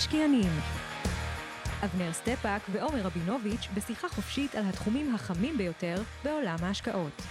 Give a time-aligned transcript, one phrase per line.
[0.00, 0.50] המשקיענים.
[1.84, 5.94] אבנר סטפאק ועומר רבינוביץ' בשיחה חופשית על התחומים החמים ביותר
[6.24, 7.22] בעולם ההשקעות.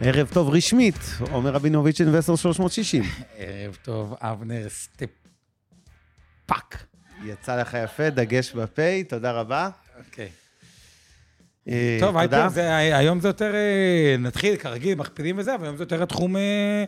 [0.00, 0.98] ערב טוב רשמית,
[1.30, 3.02] עומר רבינוביץ' Investor 360.
[3.36, 5.16] ערב טוב, אבנר סטפאק.
[7.24, 9.68] יצא לך יפה, דגש בפה, תודה רבה.
[9.98, 10.28] אוקיי.
[11.68, 12.16] אה, טוב,
[12.92, 16.84] היום זה יותר, אה, נתחיל כרגיל, מכפילים וזה, אבל היום זה יותר התחום אה,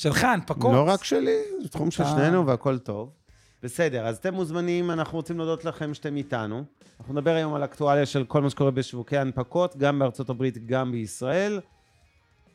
[0.00, 0.72] שלך, הנפקות.
[0.72, 3.10] לא רק שלי, זה תחום של אתה- שנינו והכל טוב.
[3.62, 6.64] בסדר, אז אתם מוזמנים, אנחנו רוצים להודות לכם שאתם איתנו.
[7.00, 10.92] אנחנו נדבר היום על אקטואליה של כל מה שקורה בשווקי ההנפקות, גם בארצות הברית, גם
[10.92, 11.60] בישראל.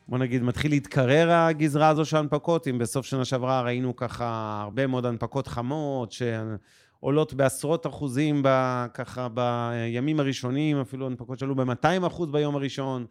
[0.08, 4.86] בוא נגיד, מתחיל להתקרר הגזרה הזו של ההנפקות, אם בסוף שנה שעברה ראינו ככה הרבה
[4.86, 8.48] מאוד הנפקות חמות, שעולות בעשרות אחוזים, ב,
[8.94, 13.06] ככה בימים הראשונים, אפילו הנפקות שעלו ב-200 אחוז ביום הראשון.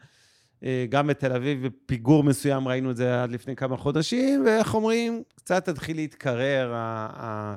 [0.63, 5.23] אה, גם בתל אביב, בפיגור מסוים ראינו את זה עד לפני כמה חודשים, ואיך אומרים,
[5.35, 7.55] קצת התחיל להתקרר ה- ה-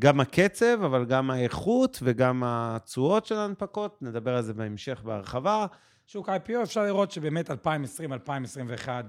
[0.00, 3.98] גם הקצב, אבל גם האיכות וגם התשואות של ההנפקות.
[4.02, 5.66] נדבר על זה בהמשך בהרחבה.
[6.06, 9.04] שוק ה-IPO, אפשר לראות שבאמת 2020, 2021,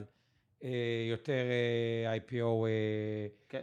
[0.64, 0.70] אה,
[1.12, 1.34] יותר
[2.06, 2.66] אה, IPO,
[3.50, 3.62] כן,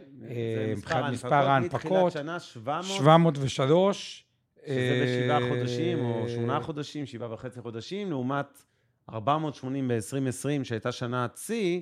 [0.77, 1.85] מבחינת מספר ההנפקות.
[1.85, 4.25] מתחילת שנה 700, 703.
[4.67, 8.63] שזה בשבעה חודשים, או שמונה חודשים, שבעה וחצי חודשים, לעומת
[9.13, 11.81] 480 ב-2020, שהייתה שנת שיא,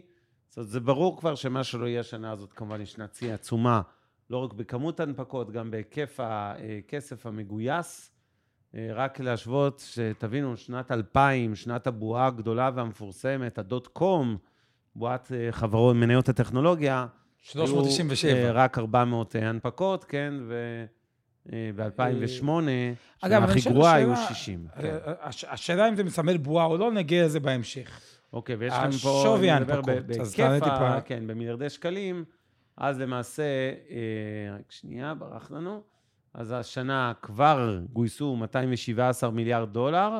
[0.49, 3.81] זאת אומרת, זה ברור כבר שמה שלא יהיה השנה הזאת, כמובן, היא שנת שיא עצומה,
[4.29, 8.11] לא רק בכמות ההנפקות, גם בהיקף הכסף אה, המגויס.
[8.75, 14.37] אה, רק להשוות, שתבינו, שנת 2000, שנת הבועה הגדולה והמפורסמת, הדוט קום,
[14.95, 17.07] בועת אה, חברות מניות הטכנולוגיה,
[17.41, 18.33] 397.
[18.33, 20.85] היו רק 400 הנפקות, כן, ו...
[21.53, 22.49] אה, אה, ב-2008,
[23.21, 24.67] הכי גרועה היו 60.
[24.75, 24.97] אה, כן.
[25.49, 28.01] השאלה אם זה מסמל בועה או לא, נגיע לזה בהמשך.
[28.33, 29.89] אוקיי, ויש לכם פה, השווי ההנפקות,
[30.21, 31.01] אז תענה טיפה.
[31.01, 32.25] כן, במיליארדי שקלים,
[32.77, 33.43] אז למעשה,
[34.59, 35.81] רק שנייה, ברח לנו.
[36.33, 40.19] אז השנה כבר גויסו 217 מיליארד דולר,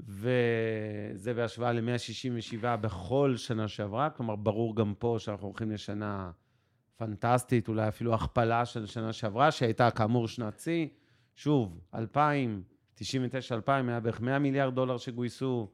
[0.00, 6.30] וזה בהשוואה ל-167 בכל שנה שעברה, כלומר, ברור גם פה שאנחנו הולכים לשנה...
[7.00, 10.86] פנטסטית, אולי אפילו הכפלה של שנה שעברה, שהייתה כאמור שנת שיא.
[11.34, 12.62] שוב, 2000,
[12.98, 13.02] 99-2000
[13.88, 15.68] היה בערך 100 מיליארד דולר שגויסו.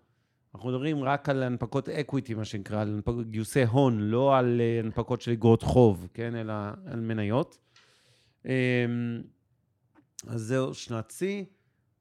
[0.54, 5.20] אנחנו מדברים רק על הנפקות equity, מה שנקרא, על גיוסי הון, לא על אה, הנפקות
[5.20, 6.52] של אגרות חוב, כן, אלא
[6.86, 7.58] על מניות.
[8.44, 8.50] אמ,
[10.26, 11.44] אז זהו שנת שיא.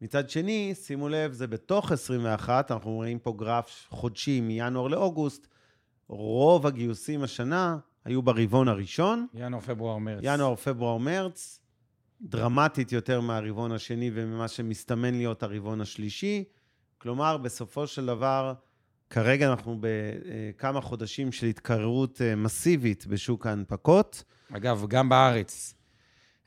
[0.01, 5.47] מצד שני, שימו לב, זה בתוך 21, אנחנו רואים פה גרף חודשי מינואר לאוגוסט,
[6.07, 10.19] רוב הגיוסים השנה היו ברבעון הראשון, ינואר, פברואר, מרץ.
[10.23, 11.59] ינואר, פברואר, מרץ,
[12.21, 16.43] דרמטית יותר מהרבעון השני וממה שמסתמן להיות הרבעון השלישי.
[16.97, 18.53] כלומר, בסופו של דבר,
[19.09, 24.23] כרגע אנחנו בכמה חודשים של התקררות אה, מסיבית בשוק ההנפקות.
[24.53, 25.73] אגב, גם בארץ.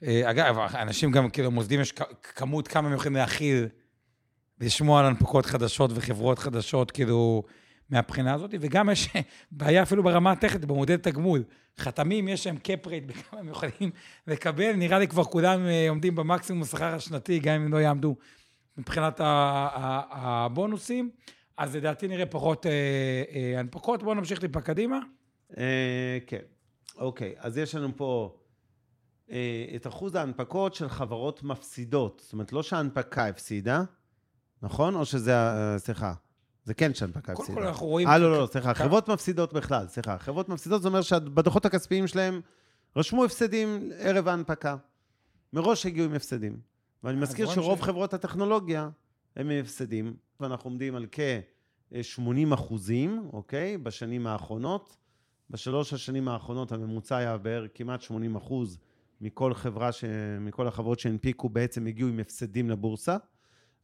[0.02, 1.92] אה, אגב, אנשים גם, כאילו, מוסדים, יש
[2.22, 3.66] כמות כמה הם יכולים להכיל,
[4.60, 7.42] לשמוע על הנפקות חדשות וחברות חדשות, כאילו,
[7.90, 9.08] מהבחינה הזאת, וגם יש
[9.50, 11.44] בעיה אפילו ברמה הטכנית, במודל תגמול.
[11.78, 13.90] חתמים, יש להם קאפ רייט בכמה הם יכולים
[14.26, 18.16] לקבל, נראה לי כבר כולם אה, עומדים במקסימום השכר השנתי, גם אם הם לא יעמדו
[18.76, 19.20] מבחינת
[20.10, 21.10] הבונוסים.
[21.56, 22.72] אז לדעתי נראה פחות אה,
[23.34, 24.02] אה, הנפקות.
[24.02, 24.98] בואו נמשיך טיפה קדימה.
[26.26, 26.42] כן,
[26.98, 28.38] אוקיי, אז יש לנו פה
[29.76, 32.20] את אחוז ההנפקות של חברות מפסידות.
[32.24, 33.82] זאת אומרת, לא שההנפקה הפסידה,
[34.62, 34.94] נכון?
[34.94, 35.34] או שזה,
[35.78, 36.14] סליחה,
[36.68, 37.60] זה כן שההנפקה קודם הפסידה.
[37.60, 38.08] כל אנחנו רואים...
[38.08, 40.18] אה, לא, לא, סליחה, כמה- חברות מפסידות בכלל, סליחה.
[40.18, 42.40] חברות מפסידות זה אומר שבדוחות הכספיים שלהם
[42.96, 44.76] רשמו הפסדים ערב ההנפקה.
[45.52, 46.60] מראש הגיעו עם הפסדים.
[47.04, 48.88] ואני מזכיר רואים שרוב ש- חברות הטכנולוגיה
[49.36, 52.20] הם הפסדים, ואנחנו עומדים על כ-80
[52.54, 53.78] אחוזים, אוקיי?
[53.78, 54.96] בשנים האחרונות.
[55.50, 58.78] בשלוש השנים האחרונות הממוצע היה בערך כמעט 80 אחוז
[59.20, 60.04] מכל חברה, ש...
[60.40, 63.16] מכל החברות שהנפיקו בעצם הגיעו עם הפסדים לבורסה.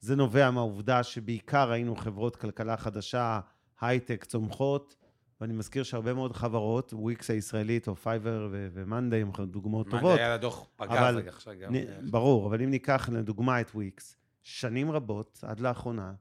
[0.00, 3.40] זה נובע מהעובדה שבעיקר ראינו חברות כלכלה חדשה,
[3.80, 4.96] הייטק, צומחות,
[5.40, 10.14] ואני מזכיר שהרבה מאוד חברות, וויקס הישראלית או פייבר ומאנדיי הם דוגמאות טובות.
[10.14, 11.74] זה היה לדוח פגז אבל רגע עכשיו גם.
[11.74, 16.12] נ- ברור, אבל אם ניקח לדוגמה את וויקס, שנים רבות, עד לאחרונה,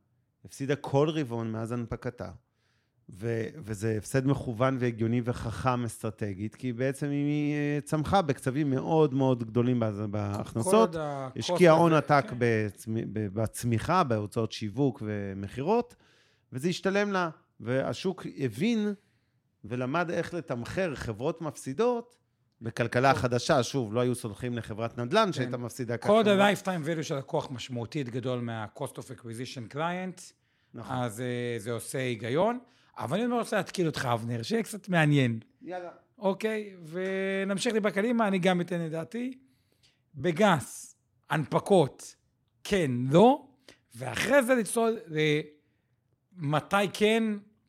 [0.46, 2.32] הפסידה כל רבעון מאז הנפקתה,
[3.10, 9.44] ו- וזה הפסד מכוון והגיוני וחכם אסטרטגית, כי בעצם היא אה, צמחה בקצבים מאוד מאוד
[9.44, 10.96] גדולים בהכנסות,
[11.40, 12.36] השקיעה הון עתק כן.
[12.40, 15.96] בצמ- בצמיחה, בהוצאות שיווק ומכירות,
[16.54, 17.30] וזה השתלם לה.
[17.60, 18.94] והשוק הבין
[19.66, 22.16] ולמד איך לתמחר חברות מפסידות
[22.62, 23.64] בכלכלה חדשה.
[23.64, 26.08] שוב, לא היו סולחים לחברת נדל"ן שהייתה מפסידה ככה.
[26.08, 30.22] קוד ה-lifetime value של לקוח משמעותית גדול מה-cost of acquisition client,
[30.74, 30.96] נכון.
[30.96, 32.60] אז אה, זה עושה היגיון.
[32.98, 35.40] אבל אני רוצה להתקיל אותך, אבנר, שיהיה קצת מעניין.
[35.62, 35.90] יאללה.
[36.18, 39.38] אוקיי, ונמשיך לי בקדימה, אני גם אתן את דעתי.
[40.16, 40.96] בגס,
[41.30, 42.16] הנפקות,
[42.64, 43.46] כן, לא,
[43.96, 44.98] ואחרי זה לצלול
[46.38, 47.24] למתי כן,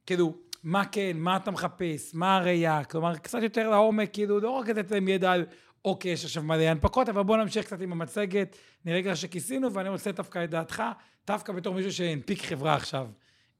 [0.06, 4.68] כאילו, מה כן, מה אתה מחפש, מה הראייה, כלומר, קצת יותר לעומק, כאילו, לא רק
[4.68, 5.46] לתת להם ידע על,
[5.84, 9.88] אוקיי, יש עכשיו מלא הנפקות, אבל בואו נמשיך קצת עם המצגת, נראה רגע שכיסינו, ואני
[9.88, 10.82] רוצה דווקא את דעתך,
[11.26, 13.06] דווקא בתור מישהו שהנפיק חברה עכשיו.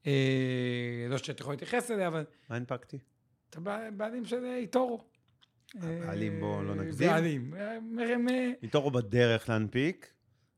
[0.07, 2.99] אה, לא שאתה יכול להתייחס אליה, אבל מה הנפקתי?
[3.49, 3.59] אתה
[3.97, 5.03] בעלים של איטורו.
[5.75, 7.07] הבעלים, בוא לא נגזים.
[7.07, 7.53] בעלים.
[8.29, 10.13] אה, איתורו בדרך להנפיק,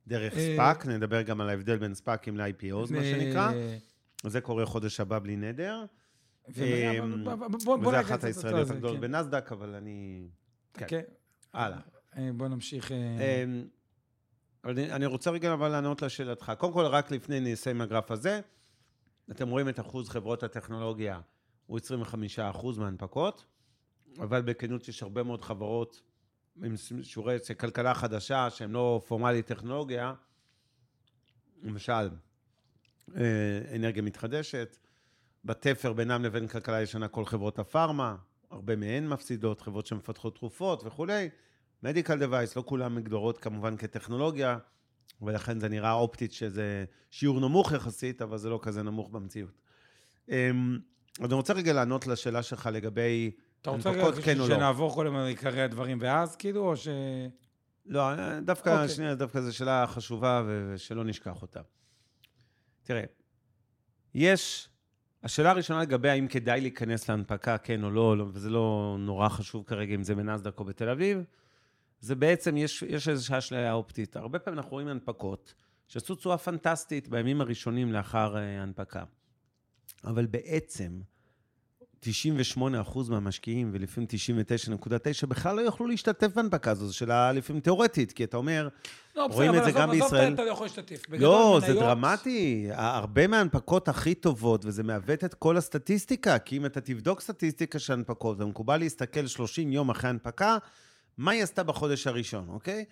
[0.07, 3.51] דרך אה, ספאק, נדבר גם על ההבדל בין ספאקים ל-IPOs, מה שנקרא.
[3.53, 3.77] אה,
[4.23, 5.85] זה קורה חודש הבא בלי נדר.
[6.47, 7.27] אמ,
[7.81, 9.01] וזה אחת הישראליות הגדולות כן.
[9.01, 10.27] בנסדק, אבל אני...
[10.73, 10.85] כן.
[10.87, 11.01] כן.
[11.53, 11.79] הלאה.
[12.17, 12.91] אה, בוא נמשיך.
[12.91, 13.67] אה, אמ,
[14.65, 16.51] אני, רוצה רגע אבל לענות לשאלתך.
[16.57, 18.41] קודם כל, רק לפני נסיים עם הגרף הזה,
[19.31, 21.19] אתם רואים את אחוז חברות הטכנולוגיה,
[21.65, 21.79] הוא
[22.53, 23.45] 25% מההנפקות,
[24.19, 26.01] אבל בכנות יש הרבה מאוד חברות
[26.63, 30.13] עם שיעורי כלכלה חדשה, שהן לא פורמלית טכנולוגיה,
[31.63, 32.09] למשל,
[33.15, 34.77] אה, אנרגיה מתחדשת,
[35.45, 38.15] בתפר בינם לבין כלכלה ישנה כל חברות הפארמה,
[38.49, 41.29] הרבה מהן מפסידות, חברות שמפתחות תרופות וכולי.
[41.83, 44.57] מדיקל דווייס, לא כולן מגדורות כמובן כטכנולוגיה,
[45.21, 49.61] ולכן זה נראה אופטית שזה שיעור נמוך יחסית, אבל זה לא כזה נמוך במציאות.
[50.29, 50.79] אמ,
[51.19, 53.31] אז אני רוצה רגע לענות לשאלה שלך לגבי
[53.61, 54.55] אתה רוצה הנפקות רגע כן או לא.
[54.55, 56.87] שנעבור קודם על עיקרי הדברים ואז, כאילו, או ש...
[57.85, 58.89] לא, דווקא, אוקיי.
[58.89, 61.61] שנייה, דווקא זו שאלה חשובה ושלא נשכח אותה.
[62.83, 63.03] תראה,
[64.13, 64.69] יש,
[65.23, 69.63] השאלה הראשונה לגבי האם כדאי להיכנס להנפקה, כן או לא, לא, וזה לא נורא חשוב
[69.67, 71.23] כרגע אם זה בנסדק או בתל אביב,
[71.99, 74.15] זה בעצם, יש, יש איזושהי אשליה אופטית.
[74.15, 75.53] הרבה פעמים אנחנו רואים הנפקות
[75.87, 79.03] שעשו תשואה פנטסטית בימים הראשונים לאחר אה, הנפקה.
[80.03, 80.99] אבל בעצם,
[82.03, 82.07] 98%
[83.09, 84.07] מהמשקיעים, ולפעמים
[85.21, 86.87] 99.9, בכלל לא יוכלו להשתתף בהנפקה הזו.
[86.87, 88.67] זו שאלה לפעמים תיאורטית, כי אתה אומר,
[89.15, 90.33] לא, רואים את זה גם עזוב, בישראל.
[90.33, 91.01] אתה לא יכול להשתתף.
[91.09, 92.67] לא, זה מניות- דרמטי.
[92.73, 97.93] הרבה מההנפקות הכי טובות, וזה מעוות את כל הסטטיסטיקה, כי אם אתה תבדוק סטטיסטיקה של
[97.93, 100.57] הנפקות, ומקובל להסתכל 30 יום אחרי הנפקה,
[101.17, 102.85] מה היא עשתה בחודש הראשון, אוקיי?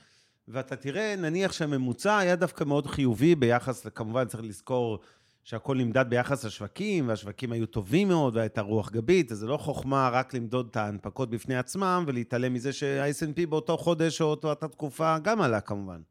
[0.48, 5.00] ואתה תראה, נניח שהממוצע היה דווקא מאוד חיובי ביחס, כמובן צריך לזכור
[5.44, 10.10] שהכל נמדד ביחס לשווקים, והשווקים היו טובים מאוד, והייתה רוח גבית, אז זה לא חוכמה
[10.14, 15.42] רק למדוד את ההנפקות בפני עצמם, ולהתעלם מזה שה-S&P באותו חודש או אותה תקופה גם
[15.42, 16.02] עלה כמובן.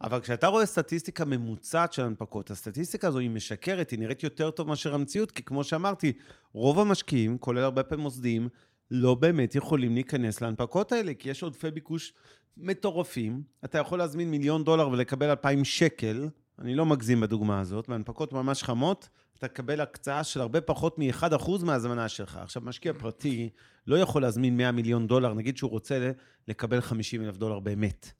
[0.00, 4.68] אבל כשאתה רואה סטטיסטיקה ממוצעת של הנפקות, הסטטיסטיקה הזו היא משקרת, היא נראית יותר טוב
[4.68, 6.12] מאשר המציאות, כי כמו שאמרתי,
[6.52, 8.48] רוב המשקיעים, כולל הרבה פעמים מוסדיים,
[8.90, 12.12] לא באמת יכולים להיכנס להנפקות האלה, כי יש עודפי ביקוש
[12.56, 13.42] מטורפים.
[13.64, 18.62] אתה יכול להזמין מיליון דולר ולקבל 2,000 שקל, אני לא מגזים בדוגמה הזאת, בהנפקות ממש
[18.62, 19.08] חמות,
[19.38, 22.36] אתה תקבל הקצאה של הרבה פחות מ-1% מההזמנה שלך.
[22.42, 23.48] עכשיו, משקיע פרטי
[23.86, 26.10] לא יכול להזמין 100 מיליון דולר, נגיד שהוא רוצה
[26.48, 28.12] לקבל 50 אלף דולר באמת.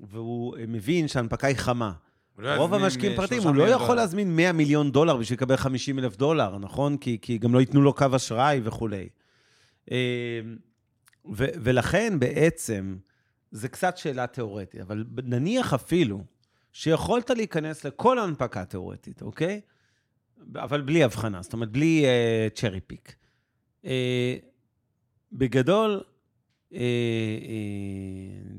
[0.00, 1.92] והוא מבין שההנפקה היא חמה.
[2.38, 4.00] לא רוב המשקיעים אה, פרטיים, הוא לא מיליון יכול דולר.
[4.00, 6.96] להזמין 100 מיליון דולר בשביל לקבל 50 אלף דולר, נכון?
[6.96, 9.08] כי, כי גם לא ייתנו לו קו אשראי וכולי.
[9.92, 10.40] אה,
[11.32, 12.96] ו, ולכן בעצם,
[13.50, 16.24] זה קצת שאלה תיאורטית, אבל נניח אפילו
[16.72, 19.60] שיכולת להיכנס לכל הנפקה תיאורטית, אוקיי?
[20.54, 22.04] אבל בלי הבחנה, זאת אומרת, בלי
[22.62, 23.14] uh, פיק.
[23.84, 23.88] Uh,
[25.32, 26.02] בגדול,
[26.74, 26.80] אה,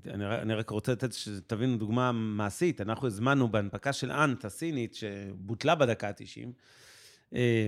[0.06, 2.82] אה, אני, אני רק רוצה לתת שתבינו דוגמה מעשית.
[2.82, 6.48] אנחנו הזמנו בהנפקה של אנט הסינית, שבוטלה בדקה ה-90,
[7.34, 7.68] אה, אה,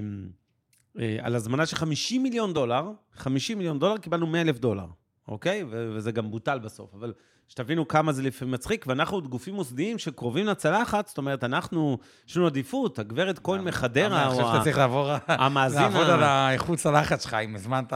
[1.21, 2.83] על הזמנה של 50 מיליון דולר,
[3.13, 4.85] 50 מיליון דולר, קיבלנו 100 אלף דולר,
[5.27, 5.63] אוקיי?
[5.69, 6.93] ו- וזה גם בוטל בסוף.
[6.93, 7.13] אבל
[7.47, 11.97] שתבינו כמה זה לפעמים מצחיק, ואנחנו עוד גופים מוסדיים שקרובים לצלחת, זאת אומרת, אנחנו,
[12.27, 15.11] יש לנו עדיפות, הגברת כהן מחדרה, אני חושב שאתה צריך לעבור...
[15.27, 17.93] המאזין לעבוד על האיכות צלחת שלך, אם הזמנת...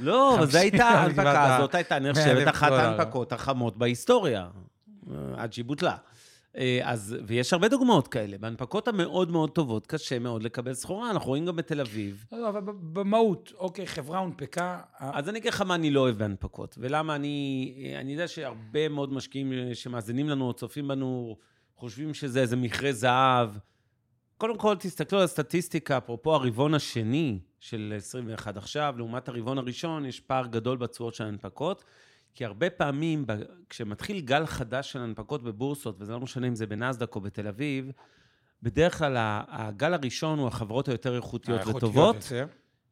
[0.00, 2.72] לא, אבל זו 50, הייתה, ההנפקה הזאת הייתה 100,000 נחשבת אחת.
[2.72, 4.46] ההנפקות החמות בהיסטוריה,
[5.10, 5.96] אה, עד שהיא בוטלה.
[6.56, 8.38] אה, אז, ויש הרבה דוגמאות כאלה.
[8.38, 11.10] בהנפקות המאוד מאוד טובות, קשה מאוד לקבל סחורה.
[11.10, 12.24] אנחנו רואים גם בתל אביב.
[12.32, 14.80] לא, אבל ב- במהות, אוקיי, חברה הונפקה...
[14.98, 17.94] אז אני אגיד לך מה אני לא אוהב בהנפקות, ולמה אני...
[18.00, 21.36] אני יודע שהרבה מאוד משקיעים שמאזינים לנו או צופים בנו,
[21.76, 23.50] חושבים שזה איזה מכרה זהב.
[24.38, 30.20] קודם כל, תסתכלו על הסטטיסטיקה, אפרופו הרבעון השני של 21 עכשיו, לעומת הרבעון הראשון, יש
[30.20, 31.84] פער גדול בתשואות של ההנפקות,
[32.34, 33.24] כי הרבה פעמים,
[33.68, 37.90] כשמתחיל גל חדש של הנפקות בבורסות, וזה לא משנה אם זה בנסדק או בתל אביב,
[38.62, 39.16] בדרך כלל
[39.48, 42.32] הגל הראשון הוא החברות היותר איכותיות וטובות.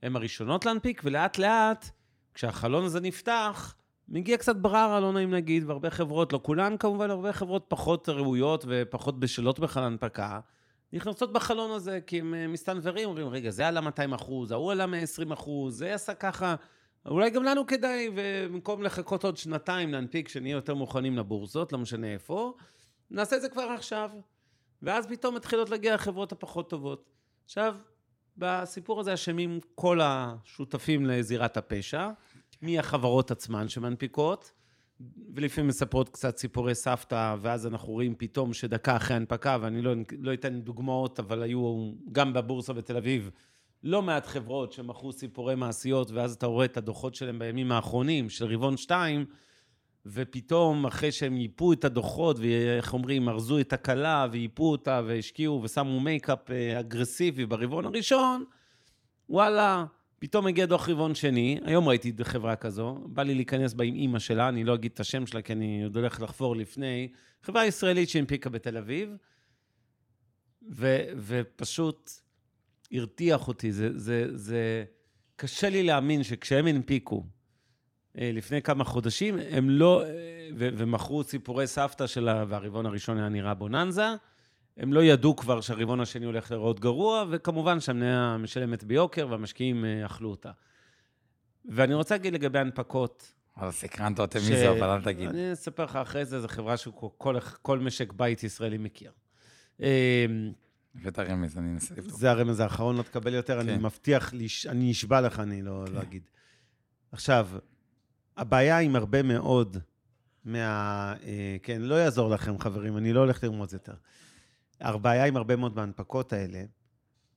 [0.03, 1.91] הן הראשונות להנפיק, ולאט לאט,
[2.35, 3.75] כשהחלון הזה נפתח,
[4.09, 8.65] מגיע קצת בררה, לא נעים להגיד, והרבה חברות, לא כולן כמובן, הרבה חברות פחות ראויות
[8.69, 10.41] ופחות בשלות בכלל הנפקה,
[10.93, 14.87] נכנסות בחלון הזה, כי הם אה, מסתנוורים, אומרים, רגע, זה עלה 200 אחוז, ההוא עלה
[14.87, 16.55] 120 אחוז, זה עשה ככה,
[17.07, 22.13] אולי גם לנו כדאי, ובמקום לחכות עוד שנתיים להנפיק, שנהיה יותר מוכנים לבורסות, לא משנה
[22.13, 22.55] איפה,
[23.11, 24.11] נעשה את זה כבר עכשיו.
[24.83, 27.11] ואז פתאום מתחילות להגיע החברות הפחות טובות.
[27.45, 27.77] עכשיו,
[28.37, 32.11] בסיפור הזה אשמים כל השותפים לזירת הפשע,
[32.63, 34.53] מהחברות עצמן שמנפיקות,
[35.35, 40.35] ולפעמים מספרות קצת סיפורי סבתא, ואז אנחנו רואים פתאום שדקה אחרי הנפקה, ואני לא, לא
[40.35, 43.31] אתן דוגמאות, אבל היו גם בבורסה בתל אביב
[43.83, 48.45] לא מעט חברות שמכרו סיפורי מעשיות, ואז אתה רואה את הדוחות שלהם בימים האחרונים, של
[48.45, 49.25] רבעון 2,
[50.07, 56.01] ופתאום, אחרי שהם ייפו את הדוחות, ואיך אומרים, ארזו את הכלה, וייפו אותה, והשקיעו, ושמו
[56.01, 58.45] מייקאפ אה, אגרסיבי ברבעון הראשון,
[59.29, 59.85] וואלה,
[60.19, 64.19] פתאום הגיע דוח רבעון שני, היום ראיתי חברה כזו, בא לי להיכנס בה עם אימא
[64.19, 67.09] שלה, אני לא אגיד את השם שלה, כי אני עוד הולך לחפור לפני,
[67.43, 69.17] חברה ישראלית שהנפיקה בתל אביב,
[70.77, 72.11] ו, ופשוט
[72.93, 73.73] הרתיח אותי.
[73.73, 74.85] זה, זה, זה
[75.37, 77.25] קשה לי להאמין שכשהם הנפיקו,
[78.19, 80.09] אה, לפני כמה חודשים, הם לא, אה,
[80.57, 84.07] ו- ומכרו סיפורי סבתא שלה, והרבעון הראשון היה נראה בוננזה,
[84.77, 90.07] הם לא ידעו כבר שהרבעון השני הולך להיראות גרוע, וכמובן שהמניה משלמת ביוקר, והמשקיעים אה,
[90.07, 90.51] אכלו אותה.
[91.65, 93.33] ואני רוצה להגיד לגבי הנפקות.
[93.57, 95.29] אבל סקרנת אותי מי זה, אבל אל תגיד.
[95.29, 99.13] אני אספר לך אחרי זה, זו חברה שכל כל משק בית ישראלי מכיר.
[101.03, 102.19] ואת הרמז, אני אנסה לבדוק.
[102.19, 103.69] זה הרמז האחרון, לא תקבל יותר, כן.
[103.69, 104.35] אני מבטיח,
[104.69, 105.93] אני נשבע לך, אני לא, כן.
[105.93, 106.23] לא אגיד.
[107.13, 107.49] עכשיו,
[108.37, 109.77] הבעיה עם הרבה מאוד
[110.45, 111.15] מה...
[111.23, 113.95] אה, כן, לא יעזור לכם, חברים, אני לא הולך לרמוז יותר.
[114.81, 116.63] הבעיה עם הרבה מאוד מההנפקות האלה,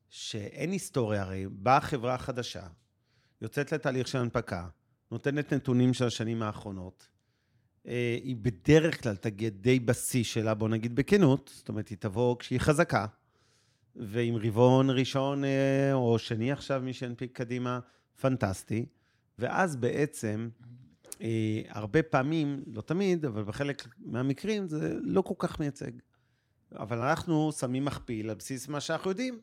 [0.09, 2.67] שאין היסטוריה, הרי באה חברה חדשה,
[3.41, 4.67] יוצאת לתהליך של הנפקה,
[5.11, 7.07] נותנת נתונים של השנים האחרונות,
[7.87, 12.35] אה, היא בדרך כלל תגיע די בשיא שלה, בוא נגיד בכנות, זאת אומרת, היא תבוא
[12.39, 13.05] כשהיא חזקה,
[13.95, 17.79] ועם רבעון ראשון אה, או שני עכשיו, מי שינפיק קדימה,
[18.21, 18.85] פנטסטי.
[19.39, 20.49] ואז בעצם
[21.21, 25.91] אה, הרבה פעמים, לא תמיד, אבל בחלק מהמקרים זה לא כל כך מייצג.
[26.75, 29.39] אבל אנחנו שמים מכפיל על בסיס מה שאנחנו יודעים.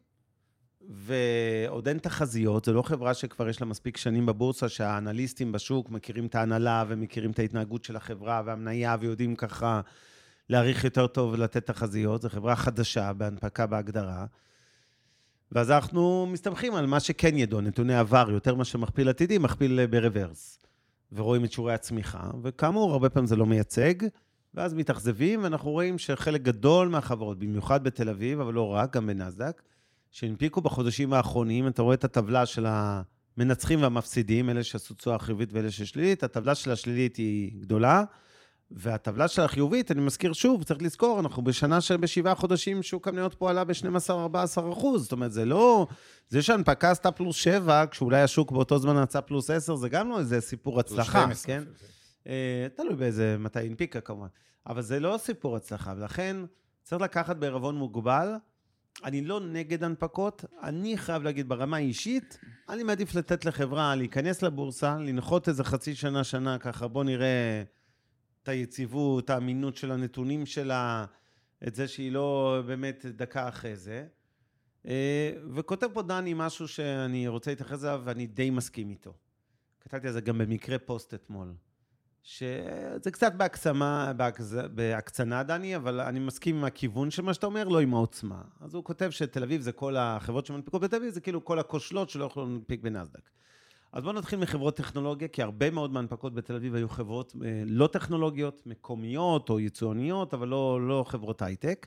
[0.88, 6.26] ועוד אין תחזיות, זו לא חברה שכבר יש לה מספיק שנים בבורסה, שהאנליסטים בשוק מכירים
[6.26, 9.80] את ההנהלה ומכירים את ההתנהגות של החברה והמניה ויודעים ככה
[10.50, 12.22] להעריך יותר טוב ולתת תחזיות.
[12.22, 14.26] זו חברה חדשה בהנפקה בהגדרה.
[15.52, 20.58] ואז אנחנו מסתמכים על מה שכן ידוע, נתוני עבר, יותר מאשר מכפיל עתידי, מכפיל ברוורס.
[21.12, 23.94] ורואים את שיעורי הצמיחה, וכאמור, הרבה פעמים זה לא מייצג,
[24.54, 29.62] ואז מתאכזבים, ואנחנו רואים שחלק גדול מהחברות, במיוחד בתל אביב, אבל לא רק, גם בנסדק,
[30.10, 35.70] שהנפיקו בחודשים האחרונים, אתה רואה את הטבלה של המנצחים והמפסידים, אלה שעשו תשואה חיובית ואלה
[35.70, 38.04] ששלילית, הטבלה של השלילית היא גדולה,
[38.70, 43.50] והטבלה של החיובית, אני מזכיר שוב, צריך לזכור, אנחנו בשנה שבשבעה חודשים שוק המניות פה
[43.50, 45.02] עלה ב-12-14 אחוז.
[45.02, 45.86] זאת אומרת, זה לא...
[46.28, 50.18] זה שהנפקה עשתה פלוס 7, כשאולי השוק באותו זמן יצא פלוס 10, זה גם לא
[50.18, 51.62] איזה סיפור הצלחה, כן?
[52.26, 54.26] אה, תלוי באיזה, מתי הנפיקה כמובן.
[54.66, 56.36] אבל זה לא סיפור הצלחה, ולכן
[56.82, 58.28] צריך לקחת בערבון מוגבל.
[59.04, 64.96] אני לא נגד הנפקות, אני חייב להגיד ברמה האישית, אני מעדיף לתת לחברה להיכנס לבורסה,
[64.98, 67.62] לנחות איזה חצי שנה, שנה, ככה בוא נראה
[68.50, 71.04] היציבות, האמינות של הנתונים שלה,
[71.66, 74.06] את זה שהיא לא באמת דקה אחרי זה.
[74.86, 79.12] אה, וכותב פה דני משהו שאני רוצה להתייחס אליו ואני די מסכים איתו.
[79.80, 81.54] כתבתי על זה גם במקרה פוסט אתמול.
[82.22, 84.12] שזה קצת בהקצמה,
[84.74, 88.42] בהקצנה, דני, אבל אני מסכים עם הכיוון של מה שאתה אומר, לא עם העוצמה.
[88.60, 92.10] אז הוא כותב שתל אביב זה כל החברות שמנפיקות בתל אביב, זה כאילו כל הכושלות
[92.10, 93.30] שלא יכולו להנפיק בנסדק.
[93.92, 97.86] אז בואו נתחיל מחברות טכנולוגיה, כי הרבה מאוד מהנפקות בתל אביב היו חברות אה, לא
[97.86, 101.86] טכנולוגיות, מקומיות או יצואניות, אבל לא, לא חברות הייטק,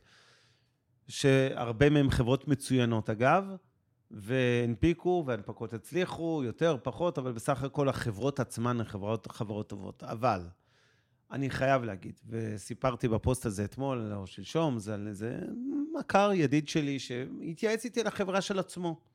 [1.08, 3.46] שהרבה מהן חברות מצוינות אגב,
[4.12, 10.04] והנפיקו והנפקות הצליחו, יותר, פחות, אבל בסך הכל החברות עצמן הן חברות, חברות טובות.
[10.04, 10.42] אבל
[11.32, 15.40] אני חייב להגיד, וסיפרתי בפוסט הזה אתמול או שלשום, זה על איזה
[16.00, 19.13] מכר, ידיד שלי, שהתייעץ איתי על החברה של עצמו.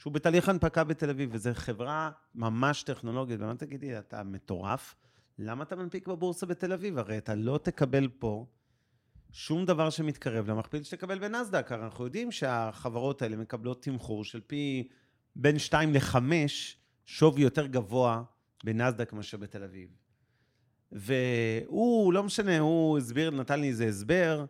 [0.00, 3.40] שהוא בתהליך הנפקה בתל אביב, וזו חברה ממש טכנולוגית.
[3.40, 4.94] ומה תגידי, אתה מטורף?
[5.38, 6.98] למה אתה מנפיק בבורסה בתל אביב?
[6.98, 8.46] הרי אתה לא תקבל פה
[9.32, 11.72] שום דבר שמתקרב למכפיל שתקבל בנסדק.
[11.72, 14.88] הרי אנחנו יודעים שהחברות האלה מקבלות תמחור של פי
[15.36, 16.16] בין 2 ל-5
[17.04, 18.22] שווי יותר גבוה
[18.64, 19.88] בנסדק מאשר בתל אביב.
[20.92, 24.44] והוא, לא משנה, הוא הסביר, נתן לי איזה הסבר,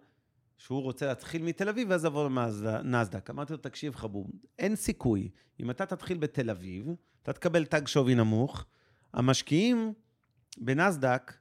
[0.60, 2.30] שהוא רוצה להתחיל מתל אביב ואז לבוא
[2.62, 3.30] לנסדק.
[3.30, 5.30] אמרתי לו, תקשיב חבוב, אין סיכוי.
[5.60, 6.86] אם אתה תתחיל בתל אביב,
[7.22, 8.64] אתה תקבל תג שווי נמוך,
[9.14, 9.92] המשקיעים
[10.58, 11.32] בנסדק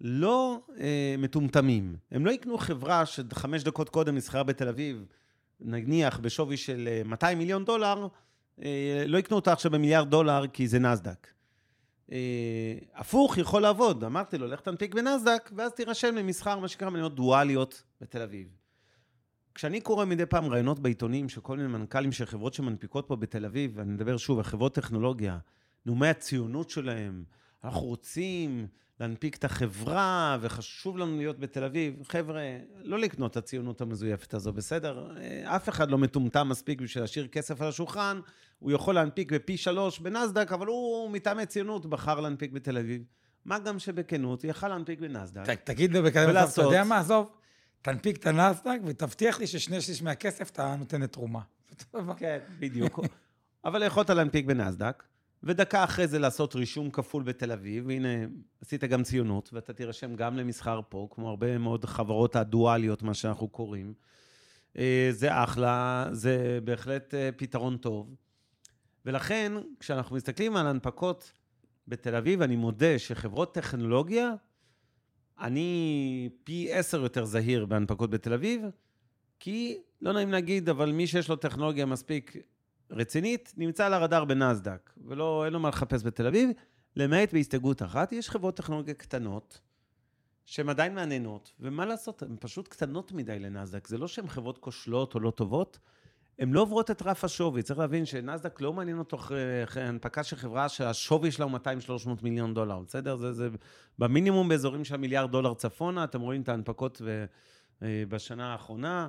[0.00, 1.96] לא אה, מטומטמים.
[2.10, 5.06] הם לא יקנו חברה שחמש דקות קודם נסחרה בתל אביב
[5.60, 8.08] נניח בשווי של אה, 200 מיליון דולר,
[8.62, 11.33] אה, לא יקנו אותה עכשיו במיליארד דולר כי זה נסדק.
[12.12, 14.04] אה, הפוך, יכול לעבוד.
[14.04, 18.48] אמרתי לו, לך תנפיק בנסדק, ואז תירשם למסחר, מה שנקרא מניות דואליות בתל אביב.
[19.54, 23.44] כשאני קורא מדי פעם ראיונות בעיתונים של כל מיני מנכ"לים של חברות שמנפיקות פה בתל
[23.44, 25.38] אביב, ואני מדבר שוב על חברות טכנולוגיה,
[25.86, 27.24] נאומי הציונות שלהם,
[27.64, 28.66] אנחנו רוצים
[29.00, 32.02] להנפיק את החברה, וחשוב לנו להיות בתל אביב.
[32.04, 32.42] חבר'ה,
[32.82, 35.16] לא לקנות את הציונות המזויפת הזו, בסדר?
[35.16, 38.20] אה, אף אחד לא מטומטם מספיק בשביל להשאיר כסף על השולחן,
[38.58, 43.02] הוא יכול להנפיק בפי שלוש בנסדק, אבל הוא מטעמי ציונות בחר להנפיק בתל אביב.
[43.44, 45.50] מה גם שבכנות, הוא יכל להנפיק בנסדק.
[45.50, 46.60] ת- תגיד לו בכזה מצב, אתה.
[46.62, 47.30] יודע מה, עזוב,
[47.82, 51.40] תנפיק את הנסדק ותבטיח לי ששני שליש מהכסף אתה נותן לתרומה.
[52.16, 53.00] כן, בדיוק.
[53.64, 55.02] אבל יכולת להנפיק בנסדק,
[55.42, 58.08] ודקה אחרי זה לעשות רישום כפול בתל אביב, והנה,
[58.60, 63.48] עשית גם ציונות, ואתה תירשם גם למסחר פה, כמו הרבה מאוד חברות הדואליות, מה שאנחנו
[63.48, 63.94] קוראים.
[64.78, 68.14] אה, זה אחלה, זה בהחלט אה, פתרון טוב.
[69.04, 71.32] ולכן, כשאנחנו מסתכלים על הנפקות
[71.88, 74.34] בתל אביב, אני מודה שחברות טכנולוגיה,
[75.40, 78.62] אני פי עשר יותר זהיר בהנפקות בתל אביב,
[79.40, 82.36] כי, לא נעים להגיד, אבל מי שיש לו טכנולוגיה מספיק
[82.90, 86.50] רצינית, נמצא על הרדאר בנסדק, ולא, אין לו מה לחפש בתל אביב,
[86.96, 89.60] למעט בהסתייגות אחת, יש חברות טכנולוגיה קטנות,
[90.44, 93.88] שהן עדיין מעניינות, ומה לעשות, הן פשוט קטנות מדי לנסדק.
[93.88, 95.78] זה לא שהן חברות כושלות או לא טובות,
[96.38, 97.62] הן לא עוברות את רף השווי.
[97.62, 99.18] צריך להבין שנסדק לא מעניין אותו
[99.76, 101.52] הנפקה של חברה שהשווי שלה הוא
[102.06, 103.16] 200-300 מיליון דולר, בסדר?
[103.16, 103.48] זה, זה
[103.98, 107.24] במינימום באזורים של מיליארד דולר צפונה, אתם רואים את ההנפקות ו,
[107.82, 109.08] אה, בשנה האחרונה.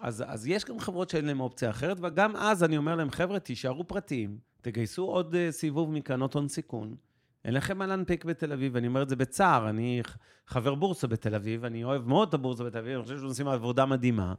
[0.00, 3.38] אז, אז יש גם חברות שאין להן אופציה אחרת, וגם אז אני אומר להם, חבר'ה,
[3.38, 6.96] תישארו פרטיים, תגייסו עוד uh, סיבוב מקרנות הון סיכון.
[7.44, 10.02] אין לכם מה להנפיק בתל אביב, אני אומר את זה בצער, אני
[10.46, 13.48] חבר בורסה בתל אביב, אני אוהב מאוד את הבורסה בתל אביב, אני חושב שאנחנו עושים
[13.48, 14.34] עבודה מדהימה,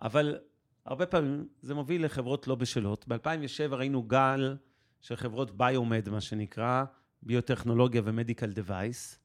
[0.00, 0.38] אבל
[0.88, 3.04] הרבה פעמים זה מוביל לחברות לא בשלות.
[3.08, 4.56] ב-2007 ראינו גל
[5.00, 6.84] של חברות ביומד, מה שנקרא,
[7.22, 9.18] ביוטכנולוגיה ומדיקל דווייס,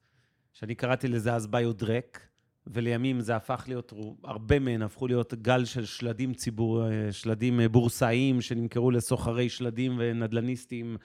[0.52, 2.28] שאני קראתי לזה אז ביודרק,
[2.66, 3.92] ולימים זה הפך להיות,
[4.24, 9.96] הרבה מהן הפכו להיות גל של שלדים ציבור, אה, שלדים אה, בורסאיים שנמכרו לסוחרי שלדים
[9.98, 10.96] ונדלניסטים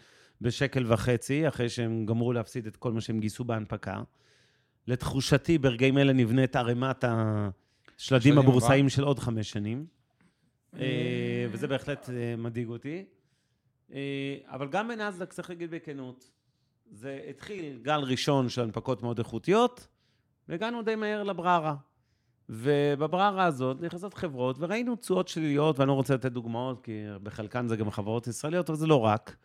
[0.42, 4.02] בשקל וחצי, אחרי שהם גמרו להפסיד את כל מה שהם גייסו בהנפקה.
[4.88, 9.99] לתחושתי, ברגעים אלה נבנית ערימת השלדים שלדים הבורסאיים של עוד חמש שנים,
[11.52, 13.06] וזה בהחלט אה, מדאיג אותי.
[13.94, 16.32] אה, אבל גם בנאסדק, צריך להגיד בכנות,
[16.92, 19.88] זה התחיל גל ראשון של הנפקות מאוד איכותיות,
[20.50, 21.76] והגענו די מהר לבררה.
[22.50, 27.76] ובבררה הזאת נכנסות חברות, וראינו תשואות שליליות, ואני לא רוצה לתת דוגמאות, כי בחלקן זה
[27.76, 29.36] גם חברות ישראליות, אבל זה לא רק,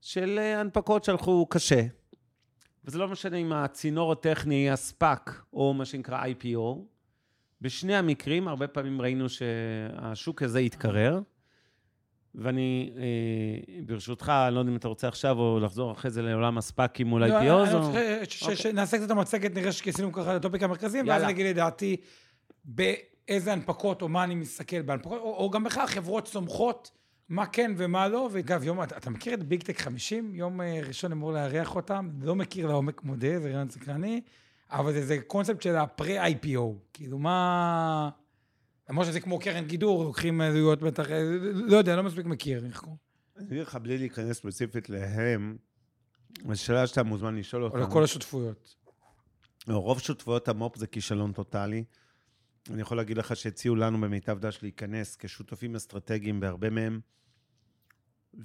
[0.00, 1.86] של אה, הנפקות שהלכו קשה.
[2.84, 6.78] וזה לא משנה אם הצינור הטכני הספאק, או מה שנקרא IPO.
[7.62, 11.20] בשני המקרים, הרבה פעמים ראינו שהשוק הזה יתקרר,
[12.34, 16.58] ואני, אה, ברשותך, אני לא יודע אם אתה רוצה עכשיו או לחזור אחרי זה לעולם
[16.58, 17.86] הספאקים מול לא, IPOs, אני או...
[17.86, 18.56] רוצה אוקיי.
[18.56, 21.22] שנעשה קצת את המצגת, נראה שכיסינו ככה את הטופיק המרכזיים, ואז.
[21.22, 21.96] אני אגיד לדעתי
[22.64, 26.90] באיזה הנפקות, או מה אני מסתכל בהנפקות, או או גם בכלל חברות צומחות,
[27.28, 28.28] מה כן ומה לא.
[28.32, 30.34] ואגב, יום, אתה אתה מכיר את ביג טק 50?
[30.34, 34.20] יום אה, ראשון אמור לארח אותם, לא מכיר לעומק מודה, זה רעיון סקרני,
[34.72, 36.60] אבל זה- זה קונספט של הפרה-IPO.
[36.92, 38.10] כאילו, מה...
[38.90, 41.06] למרות שזה כמו קרן גידור, לוקחים עלויות בטח,
[41.54, 42.96] לא יודע, לא מספיק מכיר, איך קוראים?
[43.36, 45.56] אני אגיד לך, בלי להיכנס ספציפית להם,
[46.48, 47.78] השאלה שאתה מוזמן לשאול או אותם.
[47.80, 48.74] לכל השותפויות.
[49.68, 51.84] לא, רוב שותפויות המו"פ זה כישלון טוטאלי.
[52.70, 57.00] אני יכול להגיד לך שהציעו לנו במיטב דש להיכנס כשותפים אסטרטגיים בהרבה מהם,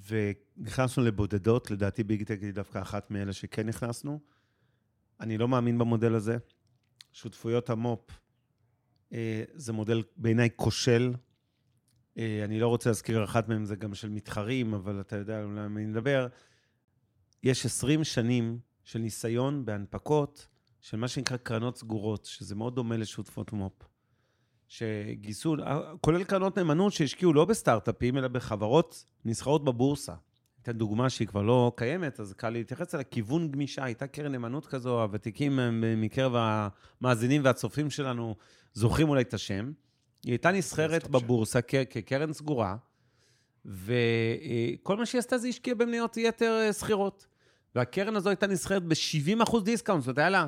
[0.08, 4.20] ונכנסנו לבודדות, לדעתי ביגטק היא דווקא אחת מאלה שכן נכנסנו.
[5.20, 6.36] אני לא מאמין במודל הזה.
[7.12, 8.10] שותפויות המו"פ
[9.12, 11.14] אה, זה מודל בעיניי כושל.
[12.18, 15.46] אה, אני לא רוצה להזכיר אחת מהם, זה גם של מתחרים, אבל אתה יודע על
[15.46, 16.26] מה אני מדבר.
[17.42, 20.48] יש 20 שנים של ניסיון בהנפקות
[20.80, 23.88] של מה שנקרא קרנות סגורות, שזה מאוד דומה לשותפות מו"פ.
[24.68, 25.56] שגייסו,
[26.00, 30.14] כולל קרנות נאמנות שהשקיעו לא בסטארט-אפים, אלא בחברות נסחרות בבורסה.
[30.70, 33.04] אתן דוגמה שהיא כבר לא קיימת, אז קל להתייחס אליה.
[33.04, 35.58] כיוון גמישה, הייתה קרן נאמנות כזו, הוותיקים
[35.96, 38.34] מקרב המאזינים והצופים שלנו
[38.74, 39.72] זוכרים אולי את השם.
[40.24, 41.08] היא הייתה נסחרת.
[41.10, 42.76] בבורסה כקרן סגורה,
[43.64, 47.26] וכל מה שהיא עשתה זה השקיעה במניות יתר אה, סחירות.
[47.74, 50.46] והקרן הזו הייתה נסחרת ב-70% דיסקאונט, זאת אומרת, היה לה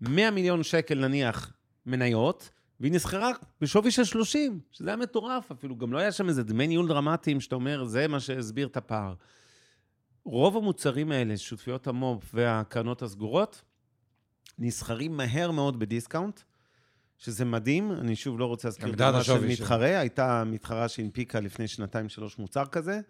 [0.00, 1.52] 100 מיליון שקל נניח
[1.86, 2.50] מניות,
[2.80, 6.66] והיא נסחרה בשווי של 30, שזה היה מטורף אפילו, גם לא היה שם איזה דמי
[6.66, 9.14] ניהול דרמטיים, שאתה אומר, זה מה שהסביר את הפער.
[10.30, 13.62] רוב המוצרים האלה, שותפויות המו"פ והקרנות הסגורות,
[14.58, 16.40] נסחרים מהר מאוד בדיסקאונט,
[17.18, 19.46] שזה מדהים, אני שוב לא רוצה להזכיר מדד דוגמה של.
[19.46, 23.00] מתחרה, הייתה מתחרה שהנפיקה לפני שנתיים-שלוש מוצר כזה,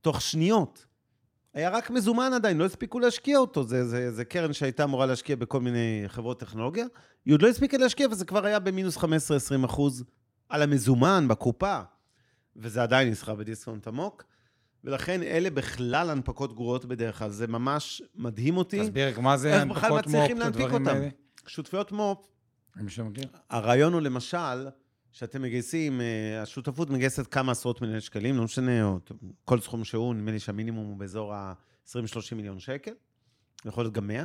[0.00, 0.86] תוך שניות.
[1.54, 3.62] היה רק מזומן עדיין, לא הספיקו להשקיע אותו.
[3.62, 6.86] זה, זה, זה קרן שהייתה אמורה להשקיע בכל מיני חברות טכנולוגיה.
[7.24, 9.04] היא עוד לא הספיקה להשקיע, וזה כבר היה במינוס 15-20
[9.64, 10.04] אחוז
[10.48, 11.80] על המזומן, בקופה.
[12.56, 14.24] וזה עדיין נסחר בדיסקאונט עמוק.
[14.84, 17.30] ולכן אלה בכלל הנפקות גרועות בדרך כלל.
[17.30, 18.80] זה ממש מדהים אותי.
[18.80, 20.96] תסביר רק מה זה איך בכלל הנפקות מצליחים מו"פ, את להנפיק הדברים אותם?
[20.96, 21.08] האלה.
[21.46, 22.26] שותפויות מו"פ,
[22.76, 23.28] מי שמכיר.
[23.50, 24.68] הרעיון הוא למשל,
[25.12, 28.96] שאתם מגייסים, אה, השותפות מגייסת כמה עשרות מיליוני שקלים, לא משנה,
[29.44, 32.92] כל סכום שהוא, נדמה לי שהמינימום הוא באזור ה-20-30 מיליון שקל,
[33.64, 34.24] יכול להיות גם 100.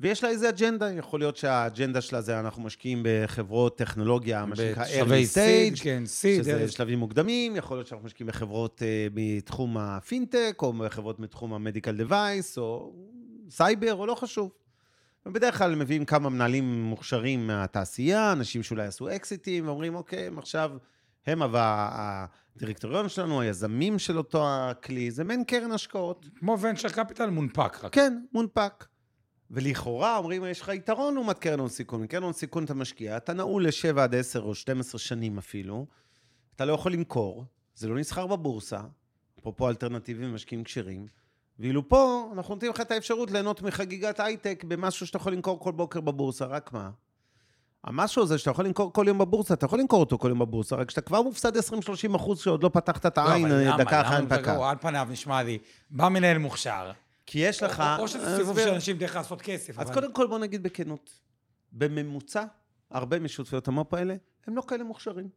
[0.00, 4.84] ויש לה איזה אג'נדה, יכול להיות שהאג'נדה שלה זה אנחנו משקיעים בחברות טכנולוגיה, מה שנקרא
[4.84, 10.56] early stage, כן, seed, שזה שלבים מוקדמים, יכול להיות שאנחנו משקיעים בחברות אה, מתחום הפינטק,
[10.62, 12.92] או בחברות מתחום ה medical device, או
[13.50, 14.50] סייבר, או לא חשוב.
[15.26, 20.70] ובדרך כלל מביאים כמה מנהלים מוכשרים מהתעשייה, אנשים שאולי עשו אקזיטים, ואומרים, אוקיי, הם עכשיו,
[21.26, 26.26] הם אבל הדירקטוריון שלנו, היזמים של אותו הכלי, זה מעין קרן השקעות.
[26.38, 27.94] כמו venture capital מונפק רק.
[27.94, 28.84] כן, מונפק.
[29.50, 32.06] ולכאורה אומרים, יש לך יתרון לעומת קרן הון סיכון.
[32.06, 35.86] קרן הון סיכון אתה משקיע, אתה נעול ל-7 עד 10 או 12 שנים אפילו,
[36.56, 38.80] אתה לא יכול למכור, זה לא נסחר בבורסה,
[39.38, 41.06] אפרופו אלטרנטיבים ומשקיעים כשרים,
[41.58, 45.72] ואילו פה אנחנו נותנים לך את האפשרות ליהנות מחגיגת הייטק במשהו שאתה יכול למכור כל
[45.72, 46.90] בוקר בבורסה, רק מה?
[47.84, 50.76] המשהו הזה שאתה יכול למכור כל יום בבורסה, אתה יכול למכור אותו כל יום בבורסה,
[50.76, 51.60] רק שאתה כבר מופסד 20-30
[52.16, 53.76] אחוז שעוד לא פתחת את לא, העין למה?
[53.76, 54.26] דקה אחרי.
[54.42, 54.70] גרוע?
[54.70, 55.58] על פניו נשמע לי,
[55.90, 56.90] בא מנהל מוכשר,
[57.30, 57.80] כי יש לך...
[57.98, 58.68] או- או שזה סיבוב הסבר.
[58.68, 59.78] של אנשים דרך לעשות כסף.
[59.78, 61.20] אז אבל- קודם כל בוא נגיד בכנות,
[61.72, 62.44] בממוצע,
[62.90, 65.28] הרבה משותפויות המו"פ האלה, הם לא כאלה מוכשרים.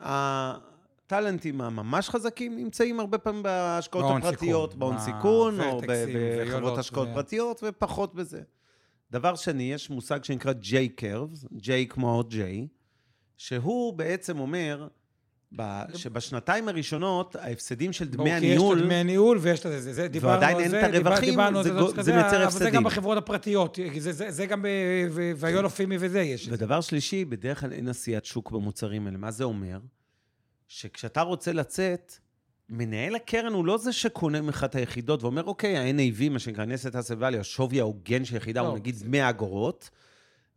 [0.00, 7.14] הטאלנטים הממש חזקים נמצאים הרבה פעמים בהשקעות הפרטיות, בהון ב- סיכון, או בחברות השקעות ו-
[7.14, 8.42] פרטיות, ופחות בזה.
[9.10, 12.34] דבר שני, יש מושג שנקרא J-Curves, J כמו J,
[13.36, 14.88] שהוא בעצם אומר
[15.94, 18.78] שבשנתיים הראשונות, ההפסדים של דמי ברור, כי יש הניהול...
[18.78, 21.30] את דמי הניהול ויש את זה, זה, דיברנו ועדיין על אין זה, את הרווחים, דיבר-
[21.30, 22.84] דיברנו על זה לא מייצר אבל זה גם הפסדים.
[22.84, 26.48] בחברות הפרטיות, זה, זה, זה גם ב- ביולו פימי וזה יש.
[26.50, 29.18] ודבר שלישי, בדרך כלל אין עשיית שוק במוצרים האלה.
[29.18, 29.78] מה זה אומר?
[30.68, 32.12] שכשאתה רוצה לצאת,
[32.68, 36.96] מנהל הקרן הוא לא זה שקונה ממך את היחידות ואומר, אוקיי, ה-NAV, מה שנקרא נסת
[36.96, 39.90] אסט ואלי, השווי ההוגן של יחידה, לא, הוא נגיד זה- 100 אגורות,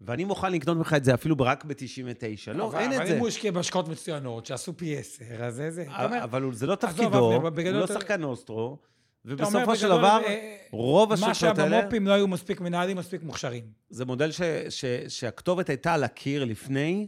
[0.01, 2.53] ואני מוכן לקנות ממך את זה אפילו רק ב-99.
[2.53, 3.13] לא, אבל- אין את אבל זה.
[3.13, 5.85] אם הוא השקיע בהשקעות מצוינות, שעשו פי עשר, אז זה
[6.23, 8.77] אבל זה לא תפקידו, הוא לא שחקן אוסטרו,
[9.25, 11.71] ובסופו של דבר, אה, רוב מה השותפות האלה...
[11.71, 13.63] שהבמו"פים לא היו מספיק מנהלים, מספיק מוכשרים.
[13.89, 17.07] זה מודל ש, ש, שהכתובת הייתה על הקיר לפני.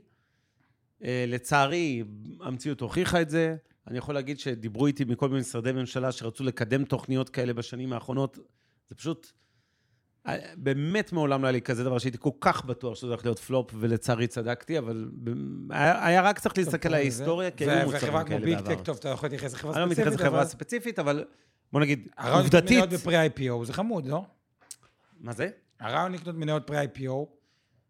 [1.04, 2.04] אה, לצערי,
[2.42, 3.56] המציאות הוכיחה את זה.
[3.88, 8.40] אני יכול להגיד שדיברו איתי מכל מיני משרדי ממשלה שרצו לקדם תוכניות כאלה בשנים האחרונות.
[8.90, 9.32] זה פשוט...
[10.28, 13.40] אה, באמת מעולם לא היה לי כזה דבר שהייתי כל כך בטוח שזה הולך להיות
[13.40, 15.10] פלופ, ולצערי צדקתי, אבל
[15.70, 18.76] היה, היה רק צריך להסתכל על ההיסטוריה, כי היו מוצרים וחברה כמו כאלה ביג בעבר.
[18.76, 20.08] טק, טוב, אתה יכול להתייחס לחברה אני לא ספציפית.
[20.08, 21.26] מתייחס לחברה אבל- ספציפית, אבל
[21.74, 22.78] בוא נגיד, הרעיון לקנות עובדתית...
[22.78, 24.24] מניות בפרי-IPO זה חמוד, לא?
[25.20, 25.50] מה זה?
[25.80, 27.12] הרעיון לקנות מניות פרי-IPO,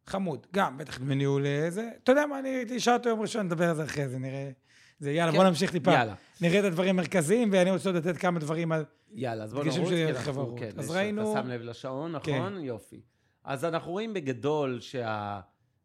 [0.08, 0.48] חמוד.
[0.54, 1.90] גם, בטח דמי ניהול אה, זה.
[2.04, 4.50] אתה יודע מה, אני אשאל אותו יום ראשון, נדבר על זה אחרי זה, נראה.
[5.00, 5.38] זה יאללה, כן.
[5.38, 5.92] בוא נמשיך טיפה.
[6.42, 8.86] נראה את הדברים המרכזיים, ואני רוצה לתת כמה דברים על...
[9.14, 10.60] יאללה, אז בוא דגשים נרוץ, של אנחנו, חברות.
[10.60, 12.36] כן, אז ראינו- אתה שם לב לשעון, כן.
[12.38, 12.64] נכון?
[12.64, 13.02] יופי.
[13.44, 14.80] אז אנחנו רואים בגדול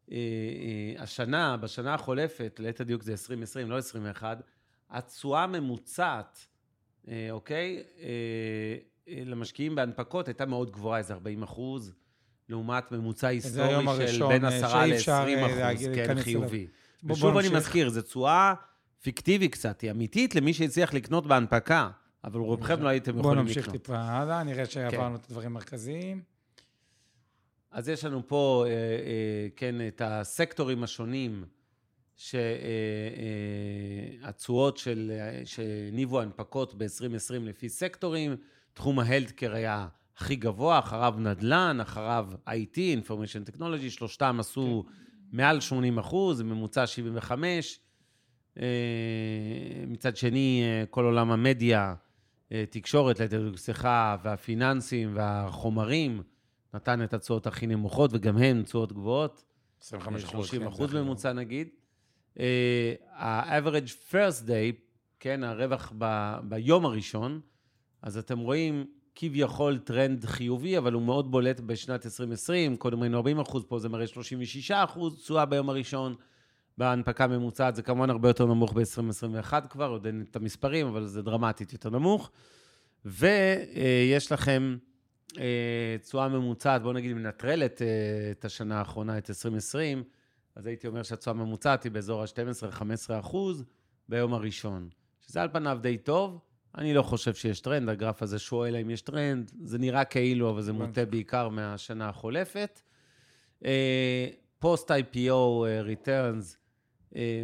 [0.07, 4.41] שהשנה, בשנה החולפת, ליתר דיוק זה 2020, לא 21,
[4.89, 6.47] התשואה הממוצעת,
[7.07, 8.05] אה, אוקיי, אה,
[9.09, 11.93] אה, למשקיעים בהנפקות הייתה מאוד גבוהה, איזה 40 אחוז,
[12.49, 16.21] לעומת ממוצע היסטורי של בין אה, 10 שאי אפשר, ל-20 אה, אחוז, כן.
[16.21, 16.67] חיובי.
[17.03, 17.49] ושוב אני.
[17.49, 18.53] מזכיר, זו תשואה
[19.01, 21.89] פיקטיבית קצת, היא אמיתית למי שהצליח לקנות בהנפקה,
[22.27, 23.81] אבל רובכם לא הייתם יכולים נמשיך לקנות.
[23.81, 26.21] טיפה הלאה, נראה שעברנו את הדברים המרכזיים.
[27.71, 31.45] אז יש לנו פה, אה, אה, כן, את הסקטורים השונים,
[34.25, 38.35] שהתשואות של, אה, שהניבו הנפקות ב-2020 לפי סקטורים.
[38.73, 39.87] תחום ההלדקר היה
[40.17, 44.85] הכי גבוה, אחריו נדל"ן, אחריו IT, Information Technology, שלושתם עשו
[45.31, 47.79] מעל 80 אחוז, ממוצע 75.
[48.59, 48.63] אה,
[49.87, 51.95] מצד שני, כל עולם המדיה,
[52.51, 53.21] אה, תקשורת,
[53.55, 56.21] שיחה, והפיננסים והחומרים,
[56.73, 59.43] נתן את התשואות הכי נמוכות, וגם הן תשואות גבוהות.
[59.81, 60.45] 25 אחוז.
[60.45, 61.67] 30 כן, אחוז ממוצע נגיד.
[62.39, 64.81] אה, ה-average first day,
[65.19, 67.41] כן, הרווח ב, ביום הראשון,
[68.01, 73.39] אז אתם רואים כביכול טרנד חיובי, אבל הוא מאוד בולט בשנת 2020, קודם ראינו 40
[73.39, 76.15] אחוז, פה זה מראה 36 אחוז תשואה ביום הראשון.
[76.77, 81.21] בהנפקה הממוצעת זה כמובן הרבה יותר נמוך ב-2021 כבר, עוד אין את המספרים, אבל זה
[81.21, 82.31] דרמטית יותר נמוך.
[83.05, 84.77] ויש לכם
[85.39, 87.87] אה, תשואה ממוצעת, בוא נגיד, מנטרלת אה,
[88.31, 90.03] את השנה האחרונה, את 2020,
[90.55, 93.63] אז הייתי אומר שהתשואה הממוצעת היא באזור ה-12-15 אחוז
[94.09, 94.89] ביום הראשון,
[95.27, 96.39] שזה על פניו די טוב.
[96.77, 100.61] אני לא חושב שיש טרנד, הגרף הזה שואל האם יש טרנד, זה נראה כאילו, אבל
[100.61, 102.81] זה מוטה בעיקר מהשנה החולפת.
[104.59, 106.66] post-IPO returns, אה,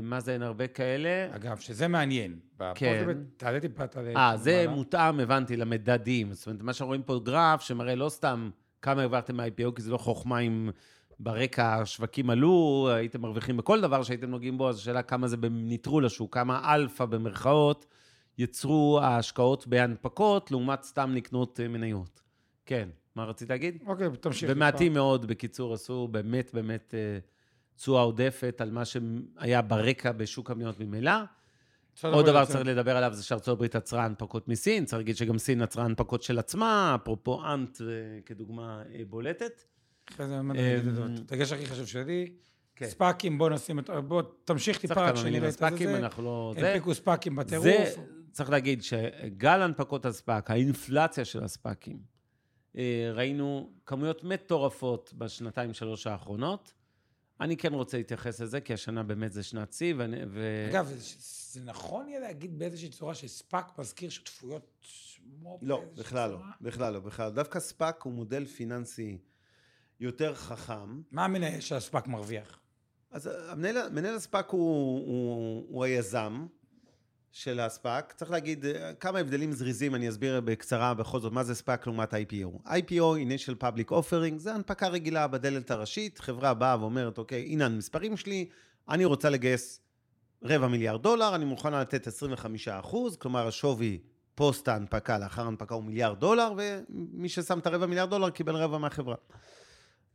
[0.02, 1.36] מה זה, אין הרבה כאלה.
[1.36, 2.40] אגב, שזה מעניין.
[2.76, 3.08] כן.
[3.38, 4.14] תעלה טיפה, תעלה...
[4.16, 6.34] אה, זה מותאם, הבנתי, למדדים.
[6.34, 8.50] זאת אומרת, מה שאנחנו רואים פה גרף שמראה לא סתם
[8.82, 10.70] כמה העברתם מ-IPO, כי זה לא חוכמה אם
[11.20, 16.06] ברקע השווקים עלו, הייתם מרוויחים בכל דבר שהייתם נוגעים בו, אז השאלה כמה זה בניטרול
[16.06, 17.86] השוק, כמה אלפא במרכאות
[18.38, 22.22] יצרו ההשקעות בהנפקות, לעומת סתם לקנות אה, מניות.
[22.66, 23.84] כן, מה רצית להגיד?
[23.88, 24.50] אוקיי, תמשיך.
[24.54, 27.20] ומעטים מאוד, בקיצור, עשו באמת באמת אה,
[27.76, 31.12] תשואה עודפת על מה שהיה ברקע בשוק המניות ממילא.
[32.04, 35.62] עוד דבר צריך לדבר עליו זה שארצות הברית עצרה הנפקות מסין, צריך להגיד שגם סין
[35.62, 37.86] עצרה הנפקות של עצמה, אפרופו אנט אה,
[38.26, 39.64] כדוגמה בולטת.
[40.10, 40.40] אחרי זה
[41.04, 42.32] הדגש הכי חשוב שלי,
[42.76, 42.86] כן.
[42.86, 43.90] ספאקים, בוא נשים את...
[44.08, 45.98] בוא תמשיך טיפה רק שנראה את זה.
[45.98, 46.54] אנחנו לא...
[46.58, 47.98] הנפיקו ספאקים בטירוף.
[48.32, 52.00] צריך להגיד שגל הנפקות הספאק, האינפלציה של הספאקים,
[52.78, 56.74] אה, ראינו כמויות מטורפות בשנתיים, שלוש האחרונות.
[57.44, 59.94] אני כן רוצה להתייחס לזה, כי השנה באמת זה שנת שיא,
[60.28, 60.68] ו...
[60.70, 60.96] אגב, זה,
[61.54, 64.86] זה נכון יהיה להגיד באיזושהי צורה שספאק מזכיר שותפויות
[65.62, 67.34] לא, בכלל לא, בכלל לא, בכלל לא.
[67.34, 69.18] דווקא ספאק הוא מודל פיננסי
[70.00, 71.02] יותר חכם.
[71.12, 72.60] מה המנהל שהספאק מרוויח?
[73.12, 74.62] אז המנהל, מנהל הספאק הוא,
[75.08, 76.46] הוא, הוא היזם
[77.34, 78.14] של הספאק.
[78.18, 78.66] צריך להגיד
[79.00, 82.68] כמה הבדלים זריזים, אני אסביר בקצרה בכל זאת מה זה ספאק לעומת IPO.
[82.68, 88.18] IPO, Initial Public Offering, זה הנפקה רגילה בדלת הראשית, חברה באה ואומרת, אוקיי, הנה המספרים
[88.18, 88.50] שלי,
[88.90, 89.82] אני רוצה לגייס
[90.44, 94.00] רבע מיליארד דולר, אני מוכנה לתת 25 אחוז, כלומר השווי
[94.36, 98.78] פוסט ההנפקה, לאחר ההנפקה הוא מיליארד דולר, ומי ששם את הרבע מיליארד דולר קיבל רבע
[98.78, 99.16] מהחברה.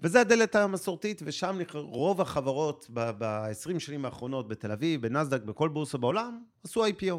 [0.03, 6.43] וזה הדלת המסורתית, ושם רוב החברות ב-20 שנים האחרונות בתל אביב, בנסדק, בכל בורסה בעולם,
[6.65, 7.15] עשו IPO.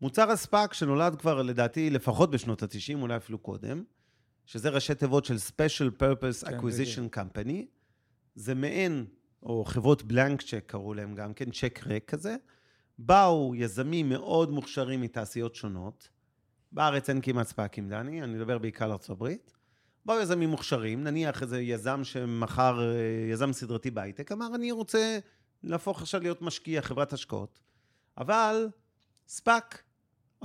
[0.00, 3.84] מוצר הספאק שנולד כבר לדעתי לפחות בשנות ה-90, אולי אפילו קודם,
[4.46, 7.64] שזה ראשי תיבות של Special Purpose כן, Acquisition Company,
[8.34, 9.06] זה מעין,
[9.42, 12.36] או חברות blank check קראו להם גם כן, צ'ק ריק כזה,
[12.98, 16.08] באו יזמים מאוד מוכשרים מתעשיות שונות,
[16.72, 19.28] בארץ אין כמעט ספאקים, דני, אני מדבר בעיקר על ארה"ב,
[20.08, 25.18] באו יזמים מוכשרים, נניח איזה יזם שמכר, אה, יזם סדרתי בהייטק, אמר, אני רוצה
[25.62, 27.60] להפוך עכשיו להיות משקיע, חברת השקעות.
[28.18, 28.68] אבל
[29.28, 29.82] ספאק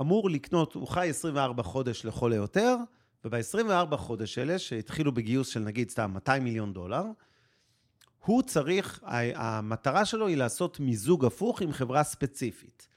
[0.00, 2.76] אמור לקנות, הוא חי 24 חודש לכל היותר,
[3.24, 7.04] וב-24 חודש אלה, שהתחילו בגיוס של נגיד סתם 200 מיליון דולר,
[8.24, 9.00] הוא צריך,
[9.34, 12.88] המטרה שלו היא לעשות מיזוג הפוך עם חברה ספציפית.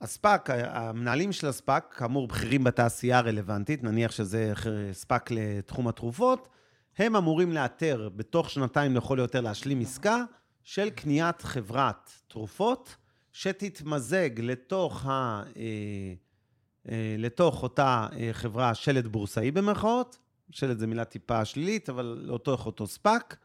[0.00, 4.52] הספאק, המנהלים של הספאק, כאמור בכירים בתעשייה הרלוונטית, נניח שזה
[4.92, 6.48] ספאק לתחום התרופות,
[6.98, 10.24] הם אמורים לאתר בתוך שנתיים לכל היותר להשלים עסקה
[10.62, 12.96] של קניית חברת תרופות,
[13.32, 15.62] שתתמזג לתוך, ה, אה,
[16.88, 20.18] אה, לתוך אותה אה, חברה שלד בורסאי במרכאות,
[20.50, 23.36] שלד זה מילה טיפה שלילית, אבל לאותו אותו ספאק.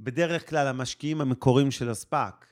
[0.00, 2.46] בדרך כלל המשקיעים המקוריים של הספאק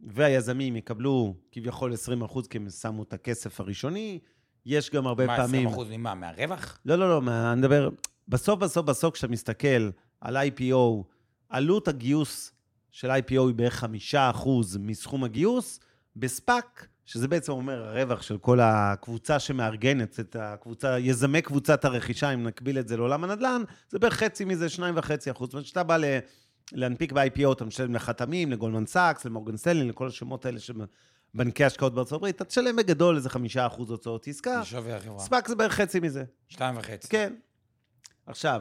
[0.00, 4.18] והיזמים יקבלו כביכול 20 אחוז, כי הם שמו את הכסף הראשוני.
[4.66, 5.64] יש גם הרבה מה, פעמים...
[5.64, 6.14] מה, 20 אחוז ממה?
[6.14, 6.78] מהרווח?
[6.84, 7.88] לא, לא, לא, מה, אני מדבר...
[8.28, 11.04] בסוף, בסוף, בסוף, כשאתה מסתכל על IPO,
[11.48, 12.52] עלות הגיוס
[12.90, 15.80] של IPO היא בערך 5 אחוז מסכום הגיוס.
[16.16, 22.46] בספאק, שזה בעצם אומר הרווח של כל הקבוצה שמארגנת את הקבוצה, יזמי קבוצת הרכישה, אם
[22.46, 25.48] נקביל את זה לעולם הנדל"ן, זה בערך חצי מזה, 2.5 אחוז.
[25.48, 26.04] זאת אומרת, כשאתה בא ל...
[26.72, 30.74] להנפיק ב-IPO, אתה משלם לחתמים, לגולדמן סאקס, למורגן סטנלי, לכל השמות האלה של
[31.34, 34.60] בנקי השקעות בארצות הברית, אתה תשלם בגדול איזה חמישה אחוז הוצאות עסקה.
[34.60, 35.18] לשווי החברה.
[35.18, 36.24] ספאק זה בערך חצי מזה.
[36.48, 37.08] שתיים וחצי.
[37.08, 37.34] כן.
[38.26, 38.60] עכשיו,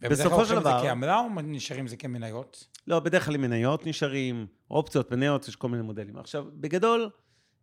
[0.00, 0.58] בסופו של דבר...
[0.58, 2.66] ובדרך כלל זה כעמלה או נשארים זה כמניות?
[2.86, 6.18] לא, בדרך כלל מניות נשארים, אופציות, מניות, יש כל מיני מודלים.
[6.18, 7.10] עכשיו, בגדול,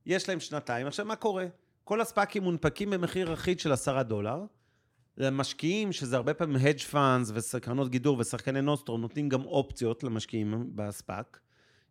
[0.06, 0.88] יש להם שנתיים.
[0.88, 1.45] עכשיו, מה קורה?
[1.84, 4.45] כל הספאקים מונפקים במחיר אחיד של עשרה דולר.
[5.17, 11.39] למשקיעים, שזה הרבה פעמים hedge funds וקרנות גידור ושחקני נוסטרו, נותנים גם אופציות למשקיעים בספאק.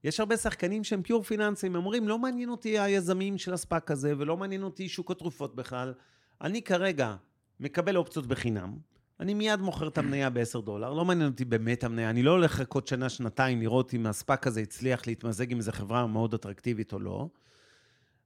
[0.04, 4.14] יש הרבה שחקנים שהם פיור פיננסיים, הם אומרים, לא מעניין אותי היזמים של הספאק הזה,
[4.18, 5.94] ולא מעניין אותי שוק התרופות בכלל.
[6.40, 7.16] אני כרגע
[7.60, 8.76] מקבל אופציות בחינם,
[9.20, 12.52] אני מיד מוכר את המניה ב-10 דולר, לא מעניין אותי באמת המניה, אני לא הולך
[12.60, 16.98] לחכות שנה, שנתיים לראות אם הספאק הזה הצליח להתמזג עם איזו חברה מאוד אטרקטיבית או
[16.98, 17.28] לא.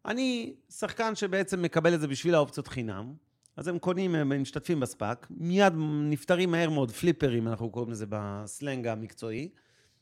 [0.06, 3.14] אני שחקן שבעצם מקבל את זה בשביל האופציות חינם,
[3.56, 5.72] אז הם קונים, הם משתתפים בספאק, מיד
[6.10, 9.48] נפטרים מהר מאוד, פליפרים, אנחנו קוראים לזה בסלנג המקצועי,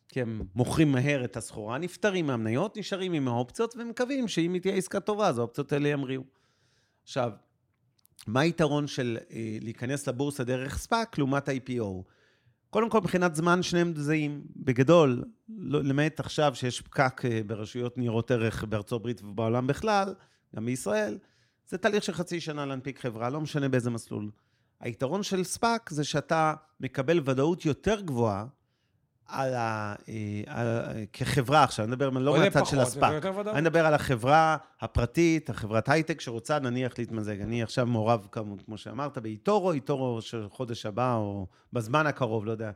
[0.08, 4.74] כי הם מוכרים מהר את הסחורה, נפטרים מהמניות, נשארים עם האופציות, ומקווים שאם היא תהיה
[4.74, 6.22] עסקה טובה, אז האופציות האלה ימריאו.
[7.02, 7.32] עכשיו,
[8.26, 12.02] מה היתרון של אה, להיכנס לבורסה דרך ספאק לעומת IPO?
[12.70, 14.42] קודם כל, מבחינת זמן שניהם זהים.
[14.56, 20.14] בגדול, לא, למעט עכשיו שיש פקק אה, ברשויות ניירות ערך בארצות הברית ובעולם בכלל,
[20.56, 21.18] גם בישראל,
[21.68, 24.30] זה תהליך של חצי שנה להנפיק חברה, לא משנה באיזה מסלול.
[24.80, 28.46] היתרון של ספאק זה שאתה מקבל ודאות יותר גבוהה
[29.26, 29.94] על ה...
[30.08, 30.68] אה, על,
[31.12, 33.24] כחברה עכשיו, אני מדבר לא מהצד של הספאק.
[33.26, 37.40] אני מדבר על החברה הפרטית, החברת הייטק שרוצה נניח להתמזג.
[37.40, 42.70] אני עכשיו מעורב, כמו שאמרת, ב-eToro, eToro של חודש הבא, או בזמן הקרוב, לא יודע.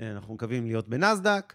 [0.00, 1.54] אה, אנחנו מקווים להיות בנאסדק,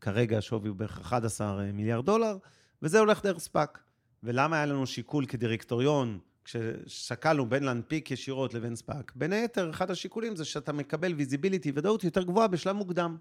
[0.00, 2.36] כרגע השווי הוא בערך 11 מיליארד דולר,
[2.82, 3.85] וזה הולך דרך ספאק.
[4.26, 9.12] ולמה היה לנו שיקול כדירקטוריון, כששקלנו בין להנפיק ישירות לבין ספאק?
[9.14, 13.16] בין היתר, אחד השיקולים זה שאתה מקבל visibility, ודאות יותר גבוהה בשלב מוקדם.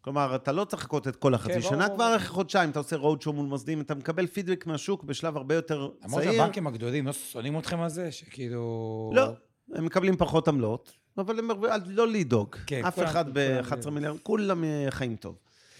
[0.00, 2.78] כלומר, אתה לא צריך לחכות את כל החצי כן, שנה, בוא, כבר אחרי חודשיים אתה
[2.78, 5.98] עושה road show מול מוסדים, אתה מקבל פידבק מהשוק בשלב הרבה יותר צעיר.
[6.04, 9.12] למרות שהבנקים הגדולים לא שונאים אתכם על זה, שכאילו...
[9.14, 9.32] לא,
[9.74, 11.50] הם מקבלים פחות עמלות, אבל הם
[11.86, 12.56] לא לדאוג.
[12.66, 15.38] כן, אף אחד ב-11 מיליארד, כולם אה, חיים טוב.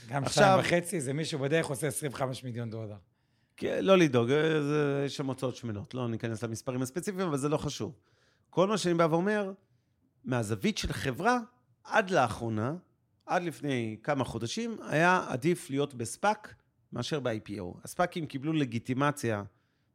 [0.08, 2.96] גם שתיים וחצי, זה מישהו בדרך עושה 25 מיליון דולר.
[3.56, 7.56] כן, לא לדאוג, אה, יש שם הוצאות שמנות, לא ניכנס למספרים הספציפיים, אבל זה לא
[7.56, 7.94] חשוב.
[8.50, 9.52] כל מה שאני בא ואומר,
[10.24, 11.38] מהזווית של חברה,
[11.84, 12.74] עד לאחרונה,
[13.26, 16.54] עד לפני כמה חודשים, היה עדיף להיות בספאק
[16.92, 17.78] מאשר ב-IPO.
[17.84, 19.42] הספאקים קיבלו לגיטימציה,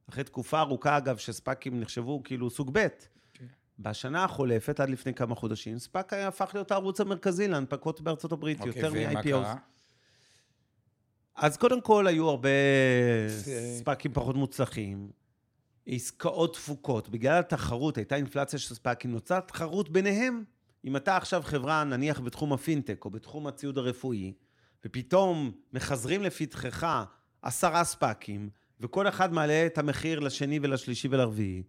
[0.10, 2.88] אחרי תקופה ארוכה, אגב, שספאקים נחשבו כאילו סוג ב'.
[3.34, 3.46] כן.
[3.80, 8.82] בשנה החולפת, עד לפני כמה חודשים, ספאק הפך להיות הערוץ המרכזי להנפקות בארצות הברית, אוקיי,
[8.82, 9.58] יותר מ-IPO.
[11.42, 12.50] אז קודם כל, היו הרבה
[13.78, 15.10] ספאקים פחות מוצלחים,
[15.88, 17.10] עסקאות תפוקות.
[17.10, 20.44] בגלל התחרות, הייתה אינפלציה של ספאקים, נוצרה תחרות ביניהם.
[20.86, 24.34] אם אתה עכשיו חברה, נניח בתחום הפינטק או בתחום הציוד הרפואי,
[24.86, 26.88] ופתאום מחזרים לפתחך
[27.42, 28.50] עשרה ספאקים,
[28.80, 31.64] וכל אחד מעלה את המחיר לשני ולשלישי ולרביעי,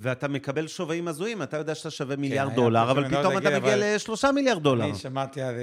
[0.00, 3.94] ואתה מקבל שווים הזויים, אתה יודע שאתה שווה כן, מיליארד דולר, אבל פתאום אתה מגיע
[3.96, 4.84] לשלושה מיליארד דולר.
[4.84, 5.54] אני שמעתי על,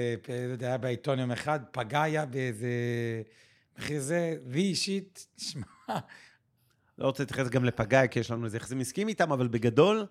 [0.58, 2.68] זה היה בעיתון יום אחד, פגאיה באיזה
[3.78, 5.98] מחיר זה, וי אישית, שמע...
[6.98, 10.06] לא רוצה להתייחס גם לפגאיה, כי יש לנו איזה יחסים עסקיים איתם, אבל בגדול,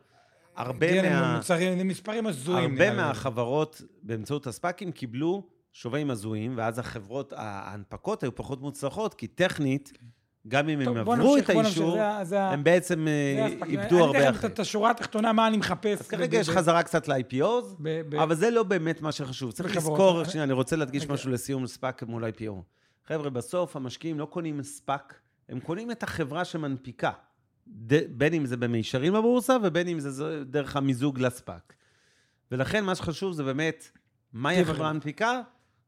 [0.55, 1.35] הרבה מה...
[1.35, 2.71] מוצרים, מספרים הזויים.
[2.71, 9.93] הרבה מהחברות באמצעות הספאקים קיבלו שווים הזויים, ואז החברות, ההנפקות היו פחות מוצלחות, כי טכנית,
[10.47, 11.97] גם אם טוב, הם עברו את האישור,
[12.31, 14.27] הם בעצם אה, איבדו הרבה אחרי.
[14.27, 15.99] אני אתן את השורה התחתונה, מה אני מחפש.
[15.99, 17.83] אז כרגע יש חזרה קצת ל-IPOs,
[18.17, 19.51] אבל זה לא באמת מה שחשוב.
[19.51, 22.53] צריך לזכור, שנייה, אני רוצה להדגיש משהו לסיום ספאק מול IPO.
[23.07, 27.11] חבר'ה, בסוף המשקיעים לא קונים ספאק, הם קונים את החברה שמנפיקה.
[28.09, 31.73] בין אם זה במישרין בבורסה ובין אם זה דרך המיזוג לספאק.
[32.51, 33.89] ולכן מה שחשוב זה באמת,
[34.33, 35.41] מהי החברה המנפיקה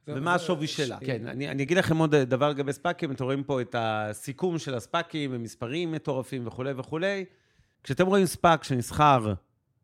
[0.07, 0.97] ומה השווי שלה.
[1.01, 4.75] כן, אני, אני אגיד לכם עוד דבר לגבי ספאקים, אתם רואים פה את הסיכום של
[4.75, 7.25] הספאקים, ומספרים מטורפים וכולי וכולי.
[7.83, 9.33] כשאתם רואים ספאק שנסחר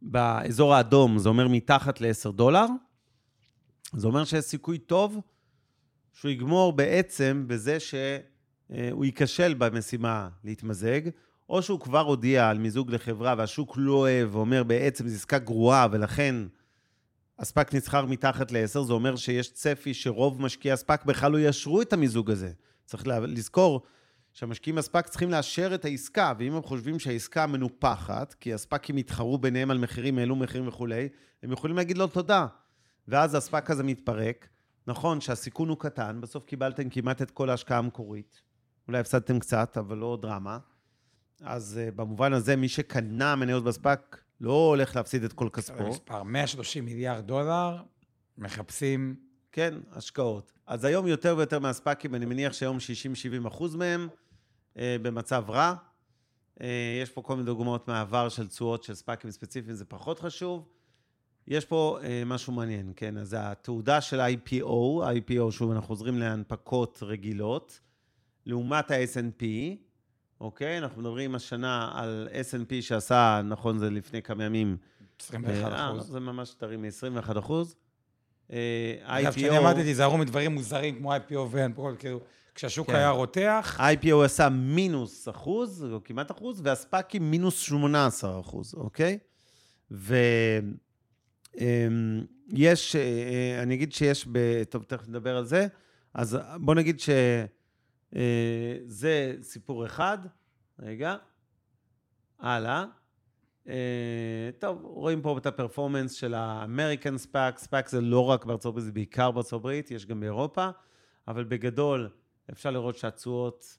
[0.01, 2.65] באזור האדום, זה אומר מתחת ל-10 דולר,
[3.93, 5.19] זה אומר שיש סיכוי טוב
[6.13, 11.01] שהוא יגמור בעצם בזה שהוא ייכשל במשימה להתמזג,
[11.49, 15.87] או שהוא כבר הודיע על מיזוג לחברה והשוק לא אוהב ואומר בעצם זו עסקה גרועה
[15.91, 16.35] ולכן
[17.39, 21.93] הספאק נסחר מתחת ל-10, זה אומר שיש צפי שרוב משקיעי הספאק בכלל לא יאשרו את
[21.93, 22.51] המיזוג הזה.
[22.85, 23.81] צריך לזכור
[24.33, 29.71] שהמשקיעים בספאק צריכים לאשר את העסקה, ואם הם חושבים שהעסקה מנופחת, כי הספאקים יתחרו ביניהם
[29.71, 31.09] על מחירים, העלו מחירים וכולי,
[31.43, 32.47] הם יכולים להגיד לו תודה.
[33.07, 34.47] ואז הספאק הזה מתפרק.
[34.87, 38.41] נכון שהסיכון הוא קטן, בסוף קיבלתם כמעט את כל ההשקעה המקורית.
[38.87, 40.57] אולי הפסדתם קצת, אבל לא דרמה.
[41.41, 45.89] אז uh, במובן הזה, מי שקנה מניות בספאק לא הולך להפסיד את כל כספו.
[45.89, 47.77] מספר 130 מיליארד דולר,
[48.37, 49.15] מחפשים...
[49.53, 50.51] כן, השקעות.
[50.67, 52.77] אז היום יותר ויותר מהספאקים, אני מניח שהיום
[53.43, 54.07] 60-70 אחוז מהם
[54.73, 55.73] uh, במצב רע.
[56.59, 56.63] Uh,
[57.01, 60.67] יש פה כל מיני דוגמאות מהעבר של תשואות של ספאקים ספציפיים, זה פחות חשוב.
[61.47, 63.17] יש פה uh, משהו מעניין, כן?
[63.17, 64.63] אז התעודה של IPO,
[65.01, 67.79] IPO, שוב, אנחנו חוזרים להנפקות רגילות,
[68.45, 69.43] לעומת ה-S&P,
[70.43, 70.77] אוקיי?
[70.77, 74.77] אנחנו מדברים השנה על S&P שעשה, נכון, זה לפני כמה ימים.
[75.19, 76.07] 21 אה, אחוז.
[76.07, 77.75] זה ממש טרי מ-21 אחוז.
[78.51, 82.19] אה, אגב, כשאני אמרתי, תיזהרו מדברים מוזרים כמו IPO והנפקות, כאילו,
[82.55, 82.95] כשהשוק כן.
[82.95, 83.79] היה רותח...
[83.79, 89.17] IPO עשה מינוס אחוז, או כמעט אחוז, והספאקים מינוס 18 אחוז, אוקיי?
[89.91, 90.15] ויש,
[92.95, 94.63] אה, אני אגיד שיש, ב...
[94.63, 95.67] טוב, תכף נדבר על זה.
[96.13, 97.09] אז בוא נגיד ש...
[98.15, 100.17] אה, זה סיפור אחד.
[100.79, 101.15] רגע.
[102.39, 102.85] הלאה.
[103.67, 107.59] אה, טוב, רואים פה את ה-performance של ה-American SPAC.
[107.59, 110.69] ספאק זה לא רק בארצות הברית, זה בעיקר בארצות הברית, יש גם באירופה,
[111.27, 112.09] אבל בגדול
[112.51, 113.77] אפשר לראות שהתשואות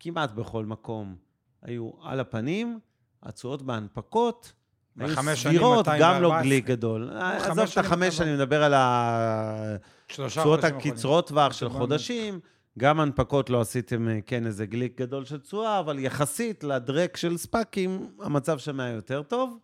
[0.00, 1.16] כמעט בכל מקום
[1.62, 2.78] היו על הפנים.
[3.22, 4.52] התשואות בהנפקות
[4.98, 6.42] היו סבירות, גם לא 214.
[6.42, 7.10] glitch גדול.
[7.18, 10.64] עזוב את החמש, אני מדבר על התשואות.
[10.64, 11.68] הקצרות טווח של.
[11.68, 12.40] חודשים.
[12.78, 17.36] גם הנפקות לא עשיתם, אה, כן, איזה glitch גדול של תשואה, אבל יחסית לדרק של
[17.36, 19.58] ספאקים, המצב שם היה יותר טוב.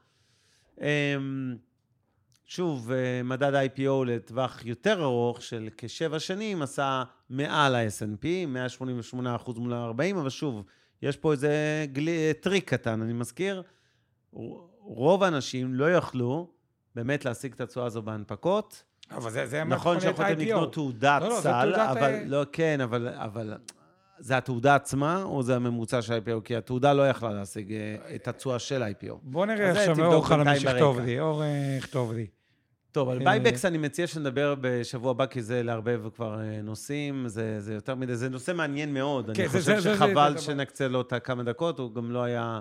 [0.80, 1.56] אמ,
[2.44, 8.24] שוב, אה, מדד ה-IPO לטווח יותר ארוך של כשבע שנים עשה מעל ה-S&P,
[9.46, 10.64] 188% מול ה-40, אבל שוב,
[11.02, 13.62] יש פה איזה glitch, טריק קטן, אני מזכיר.
[14.82, 16.50] רוב האנשים לא יכלו
[16.94, 18.82] באמת להשיג את התשואה הזו בהנפקות.
[19.10, 20.38] אבל זה, זה נכון שיכולתם.
[20.40, 23.54] לקנות תעודת לא, לא, סל, תעודת אבל ה- לא, כן, אבל, אבל
[24.18, 26.40] זה התעודה עצמה, או זה הממוצע של ה-IPO?
[26.44, 29.12] כי התעודה לא יכלה להשיג אה, את התשואה של ה-IPO.
[29.22, 31.06] בוא נראה עכשיו, אור חלמי בינתיים שיכתוב ברקע.
[31.06, 31.48] לי, אור אה,
[31.78, 32.26] יכתוב לי.
[32.92, 37.28] טוב, על אה, בייבקס אני מציע שנדבר בשבוע הבא, כי זה לערבב כבר אה, נושאים,
[37.28, 39.30] זה, זה יותר מדי, זה נושא מעניין מאוד.
[39.34, 42.60] כן, אני חושב זה- שחבל זה- שנקצה לו את הכמה דקות, הוא גם לא היה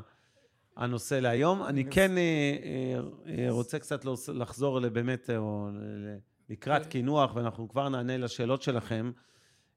[0.78, 1.64] הנושא להיום.
[1.64, 5.70] אני כן אה, אה, אה, רוצה קצת לחזור באמת, אה, או
[6.50, 6.90] לקראת כן.
[6.90, 9.12] קינוח, ואנחנו כבר נענה לשאלות שלכם.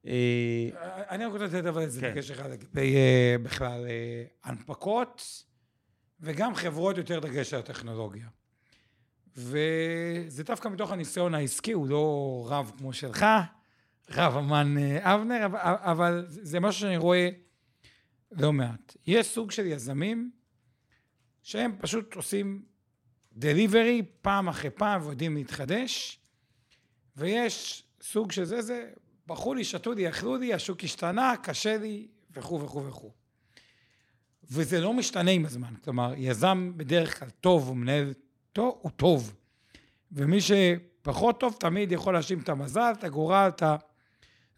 [0.06, 0.70] אה,
[1.10, 2.14] אני רק רוצה לתת אבל איזה כן.
[2.14, 5.44] דגש אחד לגבי אה, בכלל אה, הנפקות,
[6.20, 8.26] וגם חברות יותר דגש על הטכנולוגיה.
[9.36, 13.26] וזה דווקא מתוך הניסיון העסקי, הוא לא רב כמו שלך,
[14.10, 17.28] רב אמן אבנר, אבל זה משהו שאני רואה
[18.32, 18.96] לא מעט.
[19.06, 20.30] יש סוג של יזמים
[21.42, 22.62] שהם פשוט עושים
[23.32, 26.21] דליברי פעם אחרי פעם ויודעים להתחדש,
[27.16, 28.90] ויש סוג של זה, זה,
[29.26, 33.10] ברחו לי, שתו לי, אכלו לי, השוק השתנה, קשה לי, וכו' וכו' וכו'.
[34.50, 35.74] וזה לא משתנה עם הזמן.
[35.84, 38.14] כלומר, יזם בדרך כלל טוב, הוא מנהל
[38.52, 39.34] טוב, הוא טוב.
[40.12, 43.76] ומי שפחות טוב, תמיד יכול להאשים את המזל, את הגורל, את ה...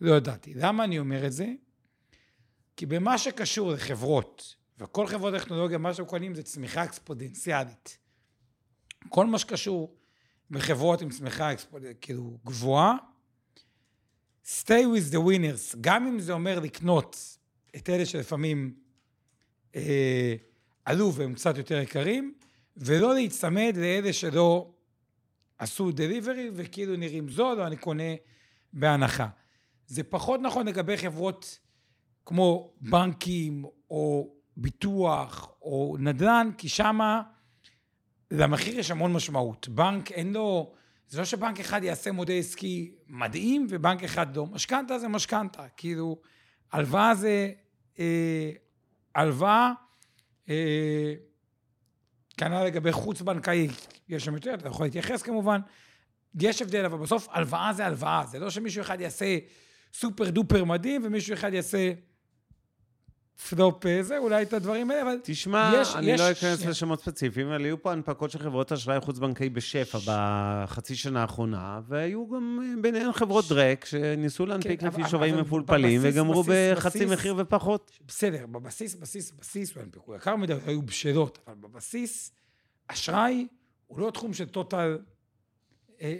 [0.01, 0.55] לא ידעתי.
[0.55, 1.47] למה אני אומר את זה?
[2.77, 7.99] כי במה שקשור לחברות, וכל חברות טכנולוגיה, מה שהם קונים זה צמיחה אקספודנציאלית.
[9.09, 9.97] כל מה שקשור
[10.51, 11.51] בחברות עם צמיחה
[12.01, 12.97] כאילו גבוהה,
[14.47, 17.39] stay with the winners, גם אם זה אומר לקנות
[17.77, 18.75] את אלה שלפעמים
[19.77, 20.35] אה,
[20.85, 22.35] עלו והם קצת יותר יקרים,
[22.77, 24.71] ולא להיצמד לאלה שלא
[25.59, 28.15] עשו דליברי וכאילו נראים זול, או אני קונה
[28.73, 29.29] בהנחה.
[29.87, 31.59] זה פחות נכון לגבי חברות
[32.27, 37.23] כמו בנקים, או ביטוח, או נדל"ן, כי שמה
[38.31, 39.69] למחיר יש המון משמעות.
[39.69, 40.73] בנק אין לו,
[41.09, 44.47] זה לא שבנק אחד יעשה מודל עסקי מדהים ובנק אחד לא.
[44.47, 46.21] משכנתה זה משכנתה, כאילו,
[46.73, 47.53] הלוואה זה
[47.99, 48.51] אה,
[49.15, 49.73] הלוואה,
[50.49, 51.15] אה,
[52.37, 53.69] כנ"ל לגבי חוץ-בנקאי,
[54.09, 55.61] יש שם יותר, אתה יכול להתייחס כמובן.
[56.41, 59.39] יש הבדל, אבל בסוף הלוואה זה הלוואה, זה לא שמישהו אחד יעשה
[59.93, 61.93] סופר דופר מדהים ומישהו אחד יעשה
[63.49, 66.71] פלופ אה, זה, אולי את הדברים האלה, אבל תשמע, יש- אני יש- לא אכנס שנייה.
[66.71, 72.29] לשמות ספציפיים, אבל היו פה הנפקות של חברות אשראי חוץ-בנקאי בשפע בחצי שנה האחרונה, והיו
[72.31, 76.99] גם אה, ביניהן חברות דרק שניסו להנפיק כן, לפי שווים מפולפלים, בבסיס, וגמרו בסיס, בחצי
[76.99, 77.91] בסיס- מחיר ופחות.
[78.09, 82.33] בסדר, בבסיס, בסיס, בסיס, הוא הנפקו יקר מדי, היו בשלות, אבל בבסיס,
[82.89, 83.47] אשראי
[83.87, 84.99] הוא לא תחום של total...
[86.03, 86.17] אה,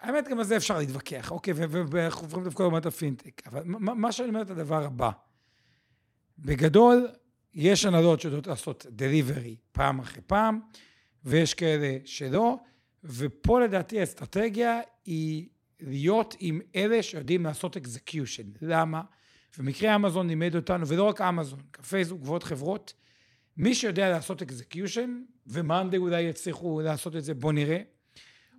[0.00, 1.54] האמת, גם על זה אפשר להתווכח, אוקיי,
[1.90, 3.42] ואנחנו עוברים דווקא לעומת הפינטק.
[3.46, 5.10] אבל מה שאני אומר את הדבר הבא,
[6.38, 7.08] בגדול,
[7.54, 10.60] יש הנהלות שיודעות לעשות deliver פעם אחרי פעם,
[11.24, 12.56] ויש כאלה שלא,
[13.04, 15.48] ופה לדעתי האסטרטגיה היא
[15.80, 18.42] להיות עם אלה שיודעים לעשות execution.
[18.62, 19.02] למה?
[19.58, 22.92] ומקרה אמזון לימד אותנו, ולא רק אמזון, פייסבוק ועוד חברות,
[23.56, 27.78] מי שיודע לעשות execution, ו-Monday אולי יצליחו לעשות את זה, בוא נראה,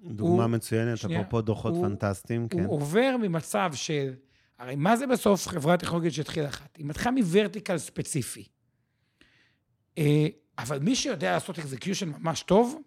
[0.03, 2.59] דוגמה הוא- מצוינת, שנייה, אפרופו דוחות הוא- פנטסטיים, כן.
[2.59, 4.13] הוא עובר ממצב של,
[4.59, 6.75] הרי מה זה בסוף חברה טכנולוגית שהתחילה אחת?
[6.77, 8.47] היא מתחילה מ-vertical ספציפי.
[9.97, 12.81] אה, אבל מי שיודע לעשות execution ממש טוב,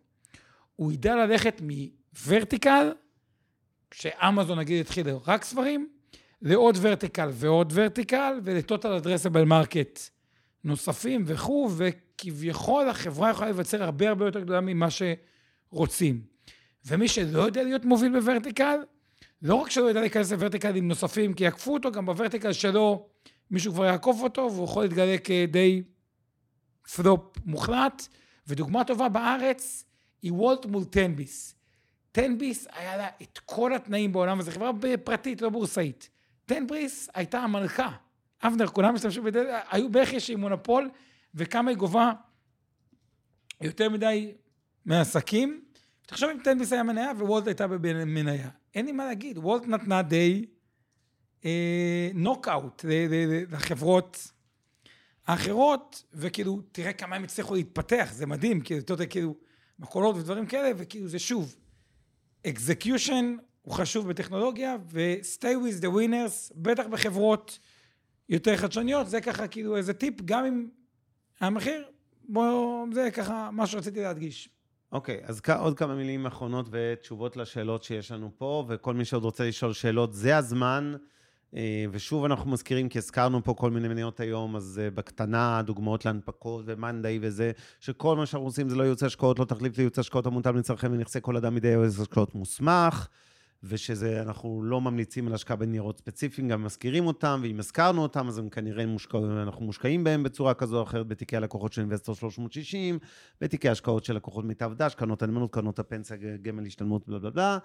[0.76, 2.92] הוא ידע ללכת מ-vertical,
[3.90, 5.88] כשאמזון נגיד התחיל רק ספרים,
[6.42, 10.00] לעוד vertical ועוד vertical, ול-total addressable market
[10.64, 16.22] נוספים וכו', וכביכול החברה יכולה לבצר הרבה הרבה יותר גדולה ממה שרוצים.
[16.86, 18.78] ומי שלא יודע להיות מוביל ב-vertical,
[19.42, 23.08] לא רק שלא יודע להיכנס ל-verticalים נוספים כי יעקפו אותו, גם ב-vertical שלו
[23.50, 25.82] מישהו כבר יעקוף אותו והוא יכול להתגלה כדי
[26.94, 28.08] פלופ מוחלט.
[28.46, 29.84] ודוגמה טובה בארץ
[30.22, 31.54] היא וולט מול תנביס.
[32.12, 34.70] תנביס היה לה את כל התנאים בעולם, וזו חברה
[35.04, 36.08] פרטית, לא בורסאית.
[36.46, 37.90] תנביס הייתה המלכה.
[38.42, 40.90] אבנר, כולם השתמשו בדלת, היו בערך יש מונופול,
[41.34, 42.12] וכמה היא גובה
[43.60, 44.32] יותר מדי
[44.84, 45.64] מעסקים.
[46.06, 48.48] תחשוב אם תנביס היה מניה ווולט הייתה במניה.
[48.74, 50.46] אין לי מה להגיד, וולט נתנה די
[51.44, 52.84] אה, נוקאוט
[53.50, 54.32] לחברות
[55.26, 59.34] האחרות, וכאילו, תראה כמה הם הצליחו להתפתח, זה מדהים, כאילו, אתה יודע, כאילו,
[59.78, 61.56] מכולות ודברים כאלה, וכאילו זה שוב,
[62.46, 63.24] execution
[63.62, 67.58] הוא חשוב בטכנולוגיה, ו-stay with the winners, בטח בחברות
[68.28, 70.68] יותר חדשניות, זה ככה כאילו איזה טיפ, גם אם
[71.40, 71.84] המחיר,
[72.28, 74.48] בוא, זה ככה מה שרציתי להדגיש.
[74.92, 79.24] אוקיי, אז כ- עוד כמה מילים אחרונות ותשובות לשאלות שיש לנו פה, וכל מי שעוד
[79.24, 80.92] רוצה לשאול שאלות, זה הזמן.
[81.56, 86.04] אה, ושוב אנחנו מזכירים, כי הזכרנו פה כל מיני מניות היום, אז אה, בקטנה, דוגמאות
[86.04, 90.26] להנפקות ומאנדיי וזה, שכל מה שאנחנו עושים זה לא ייעוץ השקעות, לא תחליף לייעוץ השקעות
[90.26, 93.08] המותאם לצרכי ונכסי כל אדם מידי ייעוץ השקעות מוסמך,
[93.64, 98.38] ושזה, אנחנו לא ממליצים על השקעה בניירות ספציפיים, גם מזכירים אותם, ואם הזכרנו אותם, אז
[98.38, 102.98] הם כנראה מושקע, אנחנו מושקעים בהם בצורה כזו או אחרת בתיקי הלקוחות של אינבסטור 360,
[103.40, 107.58] בתיקי השקעות של לקוחות מיטב דש, קרנות הנאמנות, קרנות הפנסיה, גמל השתלמות, בלה בלה בלה.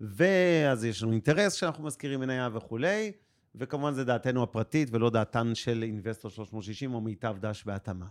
[0.00, 3.12] ואז יש לנו אינטרס שאנחנו מזכירים מניה וכולי,
[3.54, 8.06] וכמובן זה דעתנו הפרטית ולא דעתן של אינבסטור 360 או מיטב דש בהתאמה.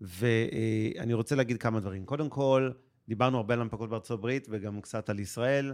[0.00, 2.04] ואני רוצה להגיד כמה דברים.
[2.04, 2.70] קודם כל,
[3.08, 5.72] דיברנו הרבה על הנפקות בארצות הברית וגם קצת על ישראל.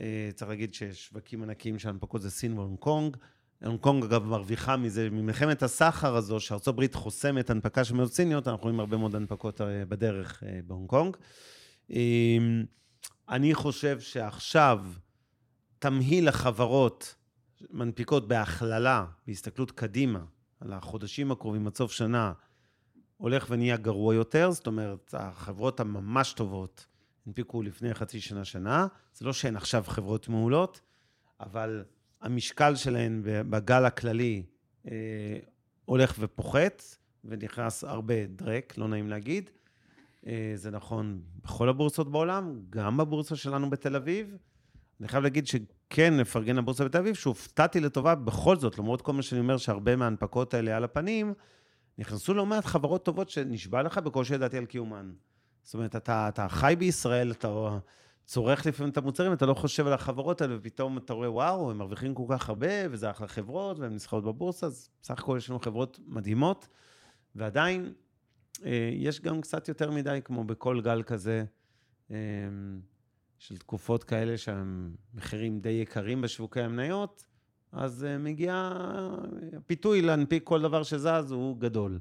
[0.00, 3.16] אה, צריך להגיד ששווקים ענקיים של הנפקות זה סין והונג קונג.
[3.64, 8.48] הונג קונג, אגב, מרוויחה מזה, ממלחמת הסחר הזו, שארצות הברית חוסמת הנפקה של מאות סיניות,
[8.48, 11.16] אנחנו רואים הרבה מאוד הנפקות אה, בדרך אה, בהונג קונג.
[11.90, 11.96] אה,
[13.28, 14.84] אני חושב שעכשיו
[15.78, 17.14] תמהיל החברות
[17.70, 20.24] מנפיקות בהכללה, בהסתכלות קדימה,
[20.60, 22.32] על החודשים הקרובים עד סוף שנה,
[23.16, 26.86] הולך ונהיה גרוע יותר, זאת אומרת, החברות הממש טובות
[27.26, 28.86] הנפיקו לפני חצי שנה, שנה.
[29.14, 30.80] זה לא שהן עכשיו חברות מעולות,
[31.40, 31.84] אבל
[32.20, 34.42] המשקל שלהן בגל הכללי
[34.90, 35.38] אה,
[35.84, 36.82] הולך ופוחת,
[37.24, 39.50] ונכנס הרבה דרק, לא נעים להגיד.
[40.26, 44.36] אה, זה נכון בכל הבורסות בעולם, גם בבורסה שלנו בתל אביב.
[45.00, 49.22] אני חייב להגיד שכן, לפרגן לבורסה בתל אביב, שהופתעתי לטובה בכל זאת, למרות כל מה
[49.22, 51.34] שאני אומר, שהרבה מההנפקות האלה על הפנים,
[51.98, 55.12] נכנסו לא מעט חברות טובות שנשבע לך בקושי ידעתי על קיומן.
[55.64, 57.78] זאת אומרת, אתה, אתה חי בישראל, אתה
[58.24, 61.78] צורך לפעמים את המוצרים, אתה לא חושב על החברות האלה, ופתאום אתה רואה, וואו, הם
[61.78, 65.58] מרוויחים כל כך הרבה, וזה אחלה חברות, והן נסחרות בבורסה, אז בסך הכל יש לנו
[65.58, 66.68] חברות מדהימות,
[67.34, 67.92] ועדיין,
[68.64, 71.44] אה, יש גם קצת יותר מדי, כמו בכל גל כזה,
[72.10, 72.16] אה,
[73.38, 77.26] של תקופות כאלה שהמחירים די יקרים בשווקי המניות,
[77.72, 78.72] אז אה, מגיע
[79.56, 81.98] הפיתוי להנפיק כל דבר שזז, הוא גדול.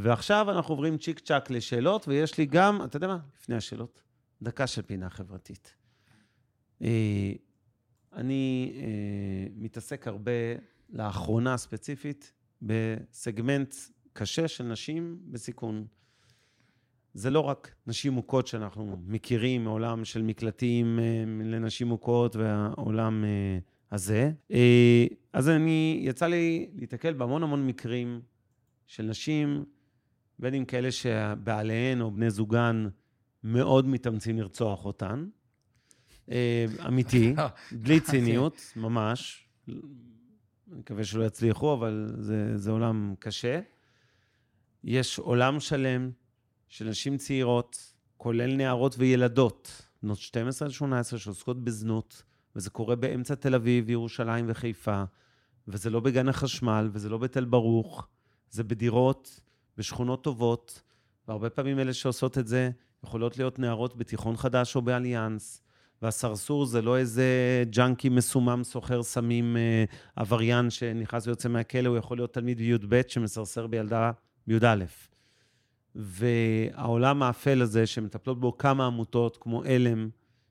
[0.00, 3.18] ועכשיו אנחנו עוברים צ'יק צ'אק לשאלות, ויש לי גם, אתה יודע מה?
[3.36, 4.02] לפני השאלות,
[4.42, 5.74] דקה של פינה חברתית.
[6.82, 7.32] אה,
[8.12, 10.32] אני אה, מתעסק הרבה,
[10.90, 12.32] לאחרונה ספציפית,
[12.62, 13.74] בסגמנט
[14.12, 15.86] קשה של נשים בסיכון.
[17.14, 20.98] זה לא רק נשים מוכות שאנחנו מכירים מעולם של מקלטים
[21.44, 23.24] לנשים מוכות והעולם
[23.92, 24.32] הזה.
[25.32, 28.20] אז אני, יצא לי להתקל בהמון המון מקרים
[28.86, 29.64] של נשים,
[30.38, 32.88] בין אם כאלה שבעליהן או בני זוגן
[33.44, 35.28] מאוד מתאמצים לרצוח אותן.
[36.86, 37.34] אמיתי,
[37.82, 39.48] בלי ציניות, ממש.
[39.68, 39.76] אני
[40.78, 43.60] מקווה שלא יצליחו, אבל זה, זה עולם קשה.
[44.84, 46.10] יש עולם שלם
[46.68, 52.22] של נשים צעירות, כולל נערות וילדות, בנות 12 עד 18, שעוסקות בזנות,
[52.56, 55.04] וזה קורה באמצע תל אביב, ירושלים וחיפה,
[55.68, 58.08] וזה לא בגן החשמל, וזה לא בתל ברוך,
[58.50, 59.40] זה בדירות,
[59.78, 60.82] בשכונות טובות,
[61.28, 62.70] והרבה פעמים אלה שעושות את זה
[63.04, 65.62] יכולות להיות נערות בתיכון חדש או באליאנס,
[66.02, 67.24] והסרסור זה לא איזה
[67.70, 69.84] ג'אנקי מסומם, סוחר סמים, אה,
[70.16, 74.10] עבריין שנכנס ויוצא מהכלא, הוא יכול להיות תלמיד בי"ב שמסרסר בילדה
[74.46, 74.84] בי"א.
[75.94, 80.08] והעולם האפל הזה, שמטפלות בו כמה עמותות, כמו עלם,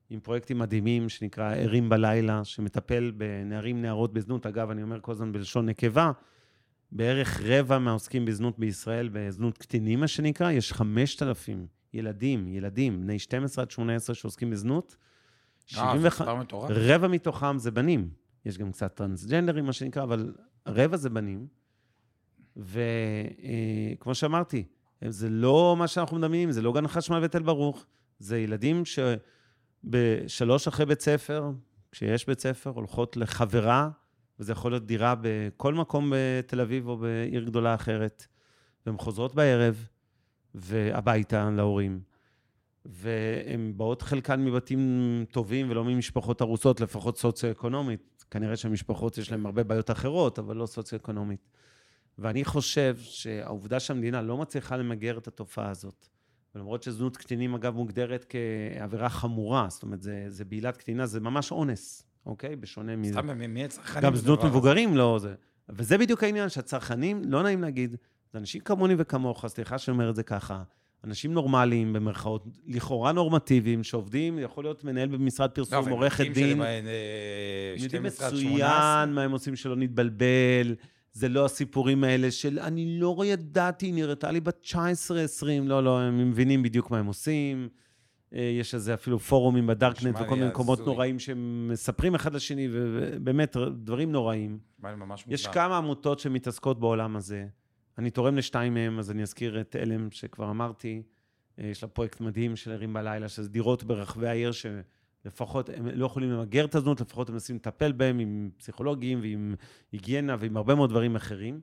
[0.10, 4.46] עם פרויקטים מדהימים, שנקרא ערים בלילה, שמטפל בנערים, נערות בזנות.
[4.46, 6.12] אגב, אני אומר כל הזמן בלשון נקבה,
[6.92, 13.62] בערך רבע מהעוסקים בזנות בישראל, בזנות קטינים, מה שנקרא, יש 5,000 ילדים, ילדים, בני 12
[13.62, 14.96] עד 18 שעוסקים בזנות.
[15.78, 16.70] אה, זה מספר מטורף.
[16.74, 18.10] רבע מתוכם זה בנים.
[18.46, 20.34] יש גם קצת טרנסג'נדרים, מה שנקרא, אבל
[20.68, 21.48] רבע זה בנים.
[22.58, 24.64] וכמו שאמרתי,
[25.10, 27.86] זה לא מה שאנחנו מדמיינים, זה לא גן החשמל ותל ברוך,
[28.20, 28.84] זה ילדים
[29.84, 31.52] שבשלוש אחרי בית ספר,
[31.92, 33.90] כשיש בית ספר, הולכות לחברה,
[34.40, 38.26] וזה יכול להיות דירה בכל מקום בתל אביב או בעיר גדולה אחרת,
[38.86, 39.88] והן חוזרות בערב,
[40.56, 42.00] והביתה להורים.
[42.86, 48.26] והן באות חלקן מבתים טובים ולא ממשפחות הרוסות, לפחות סוציו-אקונומית.
[48.32, 51.50] כנראה שהמשפחות יש להן הרבה בעיות אחרות, אבל לא סוציו-אקונומית.
[52.18, 56.08] ואני חושב שהעובדה שהמדינה לא מצליחה למגר את התופעה הזאת,
[56.56, 61.52] ולמרות שזנות קטינים, אגב, מוגדרת כעבירה חמורה, זאת אומרת, זה, זה בעילת קטינה, זה ממש
[61.52, 62.56] אונס, אוקיי?
[62.56, 63.14] בשונה מזה.
[63.14, 64.04] סתם, מי הצרכנים?
[64.04, 65.34] גם זנות מבוגרים לא זה.
[65.70, 67.96] וזה בדיוק העניין, שהצרכנים, לא נעים להגיד,
[68.34, 70.64] זה אנשים כמוני וכמוך, סליחה שאני אומר את זה ככה,
[71.04, 76.62] אנשים נורמליים, במרכאות, לכאורה נורמטיביים, שעובדים, יכול להיות מנהל במשרד פרסום, עורכת דין.
[76.62, 80.76] אה, הם יודעים מצוין מה הם עושים שלא נתבלבל.
[81.12, 84.76] זה לא הסיפורים האלה של אני לא ידעתי, נראתה לי בת 19-20,
[85.64, 87.70] לא, לא, הם מבינים בדיוק מה הם עושים.
[88.34, 93.58] אה, יש איזה אפילו פורומים בדארקנט וכל מיני מקומות נוראים שהם מספרים אחד לשני, ובאמת,
[93.84, 94.60] דברים נוראים.
[95.28, 97.48] יש כמה עמותות שמתעסקות בעולם הזה.
[97.98, 101.02] אני תורם לשתיים מהם, אז אני אזכיר את אלם, שכבר אמרתי.
[101.60, 106.06] אה, יש לה פרויקט מדהים של ערים בלילה, שזה דירות ברחבי העיר, שלפחות הם לא
[106.06, 109.56] יכולים למגר את הזנות, לפחות הם מנסים לטפל בהם עם פסיכולוגים ועם
[109.92, 111.62] היגיינה ועם הרבה מאוד דברים אחרים.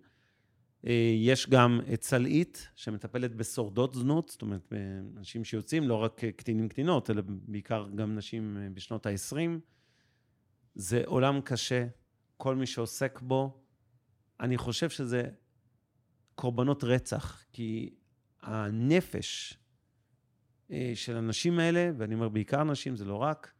[0.86, 4.72] אה, יש גם את סלעית, שמטפלת בשורדות זנות, זאת אומרת,
[5.16, 9.36] אנשים שיוצאים, לא רק קטינים קטינות, אלא בעיקר גם נשים אה, בשנות ה-20.
[10.74, 11.86] זה עולם קשה,
[12.36, 13.60] כל מי שעוסק בו,
[14.40, 15.28] אני חושב שזה
[16.34, 17.94] קורבנות רצח, כי
[18.42, 19.58] הנפש
[20.70, 23.52] אה, של הנשים האלה, ואני אומר בעיקר נשים, זה לא רק,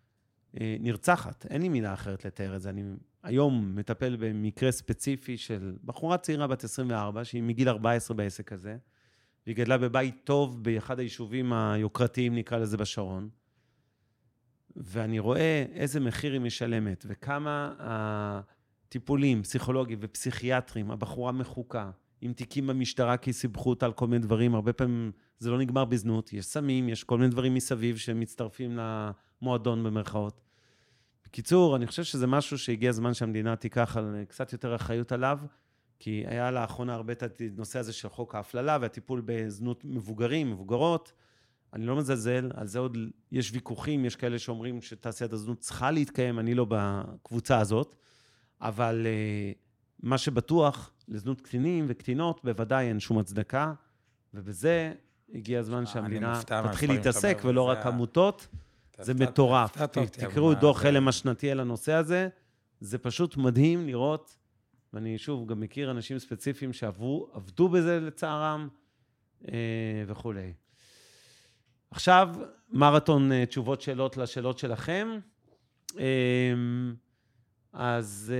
[0.61, 1.47] נרצחת.
[1.51, 2.71] אין לי מילה אחרת לתאר את זה.
[2.71, 2.83] אני
[3.23, 8.77] היום מטפל במקרה ספציפי של בחורה צעירה בת 24, שהיא מגיל 14 בעסק הזה,
[9.47, 13.29] והיא גדלה בבית טוב באחד היישובים היוקרתיים, נקרא לזה, בשרון.
[14.77, 21.91] ואני רואה איזה מחיר היא משלמת, וכמה הטיפולים פסיכולוגיים ופסיכיאטרים, הבחורה מחוקה,
[22.21, 25.85] עם תיקים במשטרה כי סיבכו אותה על כל מיני דברים, הרבה פעמים זה לא נגמר
[25.85, 28.79] בזנות, יש סמים, יש כל מיני דברים מסביב שמצטרפים
[29.43, 30.41] למועדון במרכאות.
[31.25, 35.39] בקיצור, אני חושב שזה משהו שהגיע הזמן שהמדינה תיקח על קצת יותר אחריות עליו,
[35.99, 41.13] כי היה לאחרונה הרבה את הנושא הזה של חוק ההפללה והטיפול בזנות מבוגרים, מבוגרות.
[41.73, 42.99] אני לא מזלזל, על זה עוד
[43.33, 47.97] יש ויכוחים, יש כאלה שאומרים שתעשיית הזנות צריכה להתקיים, אני לא בקבוצה הזאת,
[48.61, 49.59] אבל uh,
[50.03, 53.73] מה שבטוח, לזנות קטינים וקטינות, בוודאי אין שום הצדקה,
[54.35, 54.93] ובזה
[55.35, 58.49] הגיע הזמן שהמדינה תתחיל להתעסק, ולא רק עמותות.
[58.51, 58.64] זה
[59.19, 59.77] מטורף.
[60.13, 62.29] תקראו את דוח הלם השנתי על הנושא הזה,
[62.81, 64.37] זה פשוט מדהים לראות,
[64.93, 68.69] ואני שוב גם מכיר אנשים ספציפיים שעבדו בזה לצערם
[69.49, 70.53] אה, וכולי.
[71.91, 72.29] עכשיו,
[72.71, 75.19] מרתון אה, תשובות שאלות לשאלות שלכם.
[75.99, 76.53] אה,
[77.73, 78.33] אז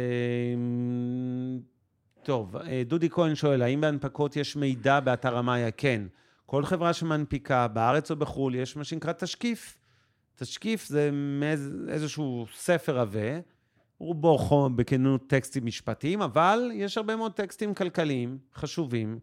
[2.23, 5.71] טוב, דודי כהן שואל, האם בהנפקות יש מידע באתר המאיה?
[5.71, 6.03] כן.
[6.47, 9.79] כל חברה שמנפיקה, בארץ או בחו"ל, יש מה שנקרא תשקיף.
[10.37, 11.11] תשקיף זה
[11.89, 13.41] איזשהו ספר עבה,
[13.99, 19.19] רובו בכנות טקסטים משפטיים, אבל יש הרבה מאוד טקסטים כלכליים חשובים,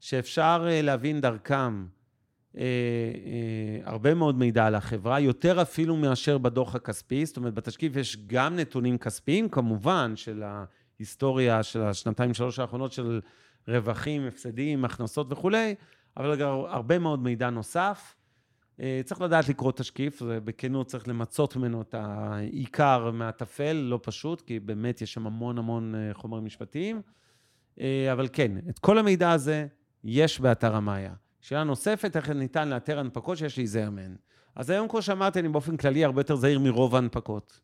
[0.00, 1.86] שאפשר אה, להבין דרכם
[2.56, 7.26] אה, אה, הרבה מאוד מידע על החברה, יותר אפילו מאשר בדוח הכספי.
[7.26, 13.20] זאת אומרת, בתשקיף יש גם נתונים כספיים, כמובן, של ההיסטוריה של השנתיים, שלוש האחרונות של
[13.68, 15.74] רווחים, הפסדים, הכנסות וכולי,
[16.16, 18.14] אבל הרבה מאוד מידע נוסף.
[18.80, 24.60] אה, צריך לדעת לקרוא תשקיף, בכנות צריך למצות ממנו את העיקר מהטפל, לא פשוט, כי
[24.60, 27.02] באמת יש שם המון המון אה, חומרים משפטיים.
[27.80, 29.66] אה, אבל כן, את כל המידע הזה
[30.04, 31.14] יש באתר המאיה.
[31.40, 34.16] שאלה נוספת, איך ניתן לאתר הנפקות שיש להיזהר מהן.
[34.54, 37.60] אז היום, כמו שאמרתי, אני באופן כללי הרבה יותר זהיר מרוב ההנפקות.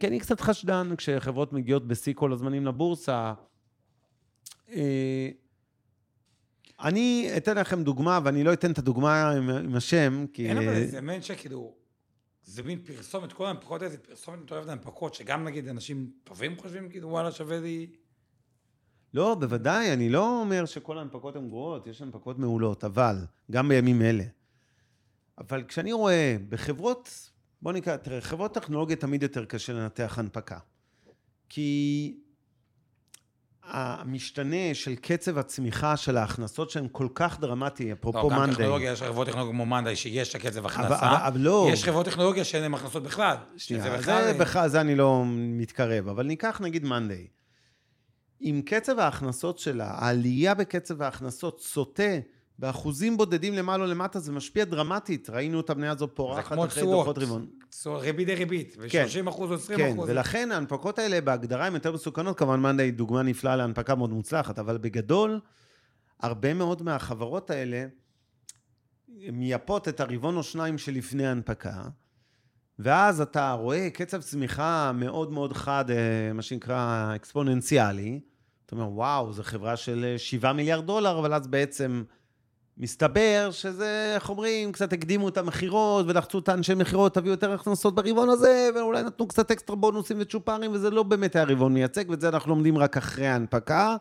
[0.00, 3.32] כי אני קצת חשדן כשחברות מגיעות בשיא כל הזמנים לבורסה.
[6.82, 10.48] אני אתן לכם דוגמה, ואני לא אתן את הדוגמה עם, עם השם, כי...
[10.48, 11.74] אין אבל איזה מעין שכאילו,
[12.44, 16.88] זה מין פרסומת, כל ההנפקות האלה זה פרסומת מטורפת להנפקות, שגם נגיד אנשים טובים חושבים,
[16.88, 17.86] כאילו, וואלה, שווה לי...
[19.14, 23.16] לא, בוודאי, אני לא אומר שכל ההנפקות הן גרועות, יש הנפקות מעולות, אבל,
[23.50, 24.24] גם בימים אלה.
[25.38, 27.30] אבל כשאני רואה בחברות,
[27.62, 30.58] בוא נקרא, תראה, חברות טכנולוגיה תמיד יותר קשה לנתח הנפקה.
[31.48, 32.16] כי
[33.70, 38.40] המשתנה של קצב הצמיחה של ההכנסות שהן כל כך דרמטי, אפרופו מאנדיי.
[38.40, 40.98] לא, גם טכנולוגיה, יש חברות טכנולוגיה כמו מאנדיי, שיש לה קצב הכנסה.
[40.98, 41.68] אבל, אבל לא.
[41.72, 43.36] יש חברות טכנולוגיה שאין להן הכנסות בכלל.
[43.56, 44.32] שנייה, זה בכלל...
[44.32, 47.26] בכלל, זה אני לא מתקרב, אבל ניקח נגיד מאנדיי.
[48.42, 52.18] אם קצב ההכנסות שלה, העלייה בקצב ההכנסות סוטה
[52.58, 55.30] באחוזים בודדים למעלה או למטה, זה משפיע דרמטית.
[55.30, 57.46] ראינו את המניה הזו פורחת אחרי דוחות רבעון.
[57.86, 60.10] ריבית דריבית, ו-30 אחוז או 20 כן, אחוז.
[60.10, 62.38] ולכן ההנפקות האלה בהגדרה הן יותר מסוכנות.
[62.38, 65.40] כמובן, מאנדיי דוגמה נפלאה להנפקה מאוד מוצלחת, אבל בגדול,
[66.20, 67.86] הרבה מאוד מהחברות האלה
[69.08, 71.82] מייפות את הרבעון או שניים שלפני ההנפקה,
[72.78, 78.20] ואז אתה רואה קצב צמיחה מאוד מאוד חד, אה, מה שנקרא אקספוננציאלי.
[78.66, 82.02] אתה אומר, וואו, זו חברה של 7 מיליארד דולר, אבל אז בעצם...
[82.80, 87.94] מסתבר שזה, איך אומרים, קצת הקדימו את המכירות ולחצו את האנשי מכירות, תביאו יותר הכנסות
[87.94, 92.20] ברבעון הזה, ואולי נתנו קצת אקסטרה בונוסים וצ'ופרים, וזה לא באמת היה רבעון מייצג, ואת
[92.20, 93.96] זה אנחנו לומדים רק אחרי ההנפקה.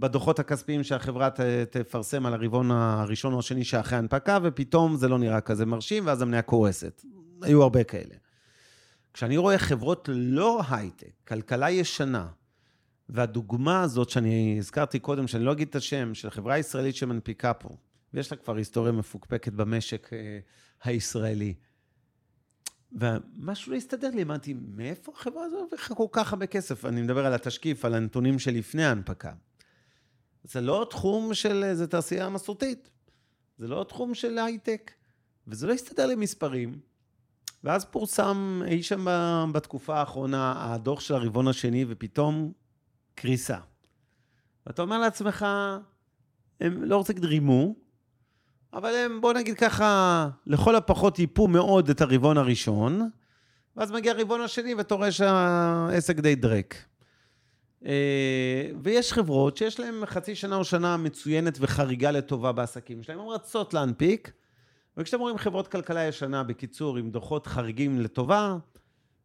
[0.00, 5.18] בדוחות הכספיים שהחברה ת, תפרסם על הרבעון הראשון או השני שאחרי ההנפקה, ופתאום זה לא
[5.18, 7.02] נראה כזה מרשים, ואז המניה קורסת.
[7.42, 8.14] היו הרבה כאלה.
[9.14, 12.26] כשאני רואה חברות לא הייטק, כלכלה ישנה,
[13.08, 17.68] והדוגמה הזאת שאני הזכרתי קודם, שאני לא אגיד את השם, של חברה ישראלית שמנפיקה פה,
[18.14, 20.38] ויש לה כבר היסטוריה מפוקפקת במשק אה,
[20.84, 21.54] הישראלי.
[22.92, 26.84] ומשהו לא הסתדר לי, אמרתי, מאיפה החברה הזו הרוויחה כל כך הרבה כסף?
[26.84, 29.32] אני מדבר על התשקיף, על הנתונים שלפני ההנפקה.
[30.44, 32.90] זה לא תחום של, זה תעשייה מסורתית.
[33.56, 34.90] זה לא תחום של הייטק.
[35.46, 36.80] וזה לא הסתדר לי מספרים.
[37.64, 39.06] ואז פורסם אי שם
[39.54, 42.52] בתקופה האחרונה הדוח של הרבעון השני, ופתאום
[43.14, 43.58] קריסה.
[44.66, 45.46] ואתה אומר לעצמך,
[46.60, 47.74] הם לא רוצה להגיד רימו,
[48.74, 53.10] אבל הם, בוא נגיד ככה, לכל הפחות ייפו מאוד את הרבעון הראשון,
[53.76, 56.74] ואז מגיע הרבעון השני ואתה רואה שהעסק די דרק.
[57.86, 63.26] אה, ויש חברות שיש להן חצי שנה או שנה מצוינת וחריגה לטובה בעסקים שלהן, הן
[63.26, 64.32] רצות להנפיק,
[64.96, 68.56] וכשאתם רואים חברות כלכלה ישנה, בקיצור, עם דוחות חריגים לטובה,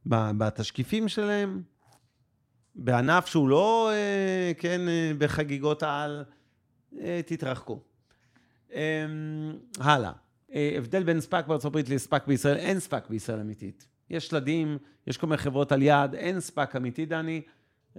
[0.05, 1.61] בתשקיפים שלהם,
[2.75, 6.23] בענף שהוא לא, אה, כן, אה, בחגיגות העל,
[7.25, 7.86] תתרחקו.
[9.79, 10.11] הלאה.
[10.53, 13.87] הבדל בין ספאק בארצות הברית לספאק בישראל, אין ספאק בישראל אמיתית.
[14.09, 17.41] יש שלדים, יש כל מיני חברות על יד, אין ספאק אמיתי, דני.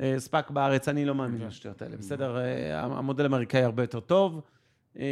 [0.01, 2.39] אה, ספאק בארץ, אני לא מאמין לשטויות האלה, בסדר?
[2.39, 4.41] אה, המודל האמריקאי הרבה יותר טוב.
[4.99, 5.05] אה,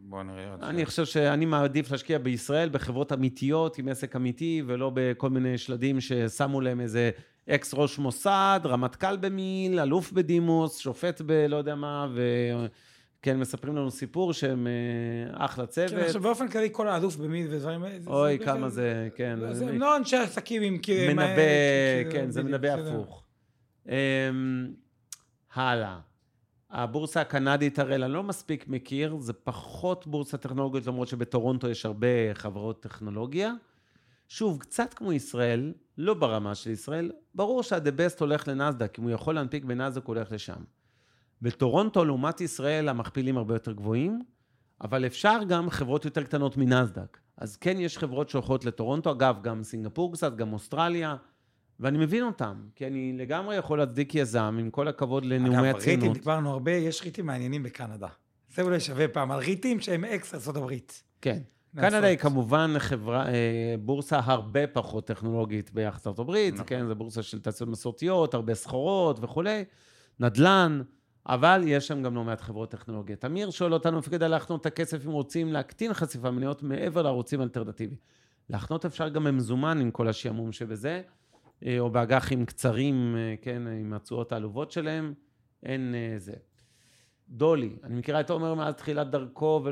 [0.00, 0.54] בוא נראה.
[0.62, 6.00] אני חושב שאני מעדיף להשקיע בישראל בחברות אמיתיות, עם עסק אמיתי, ולא בכל מיני שלדים
[6.00, 7.10] ששמו להם איזה
[7.50, 12.22] אקס ראש מוסד, רמטכ"ל במיל, אלוף בדימוס, שופט בלא יודע מה, ו...
[13.22, 14.66] כן, מספרים לנו סיפור שהם
[15.32, 15.90] אחלה צוות.
[15.90, 17.84] כן, עכשיו באופן כללי כל האלוף במיל ודברים...
[18.06, 19.38] אוי, כמה זה, כן.
[19.52, 20.78] זה לא אנשי עסקים עם...
[21.08, 23.24] מנבא, כן, זה מנבא הפוך.
[23.86, 23.90] Um,
[25.54, 25.98] הלאה.
[26.70, 32.34] הבורסה הקנדית, הראל, אני לא מספיק מכיר, זה פחות בורסה טכנולוגית, למרות שבטורונטו יש הרבה
[32.34, 33.52] חברות טכנולוגיה.
[34.28, 39.10] שוב, קצת כמו ישראל, לא ברמה של ישראל, ברור שה-the best הולך לנסדק, אם הוא
[39.10, 40.62] יכול להנפיק בנסדק, הוא הולך לשם.
[41.42, 44.22] בטורונטו, לעומת ישראל, המכפילים הרבה יותר גבוהים,
[44.80, 47.18] אבל אפשר גם חברות יותר קטנות מנסדק.
[47.36, 51.16] אז כן, יש חברות שהולכות לטורונטו, אגב, גם סינגפור קצת, גם אוסטרליה,
[51.80, 55.76] ואני מבין אותם, כי אני לגמרי יכול להצדיק יזם, עם כל הכבוד לנאומי הציונות.
[55.76, 58.08] אגב, ריטים, דיברנו הרבה, יש ריטים מעניינים בקנדה.
[58.54, 60.72] זה אולי שווה פעם, על ריטים שהם אקס ארה"ב.
[61.20, 61.38] כן.
[61.76, 66.66] קנדה היא כמובן חברה, אה, בורסה הרבה פחות טכנולוגית ביחס לארצות הברית, נכון.
[66.66, 69.64] כן, זו בורסה של תעשיות מסורתיות, הרבה סחורות וכולי,
[70.20, 70.82] נדל"ן,
[71.28, 73.24] אבל יש שם גם לא מעט חברות טכנולוגיות.
[73.24, 77.40] אמיר שואל אותנו איפה כדאי להחנות את הכסף אם רוצים להקטין חשיפה מניות מעבר לערוצים
[77.40, 77.98] האלטרנטיביים.
[78.50, 81.02] להחנות אפשר גם במזומן עם כל השעמום שבזה.
[81.66, 85.14] אה, או באג"חים קצרים, אה, כן, עם התשואות העלובות שלהם,
[85.62, 86.32] אין אה, זה.
[87.28, 89.64] דולי, אני מכירה את עומר מאז תחילת דרכו,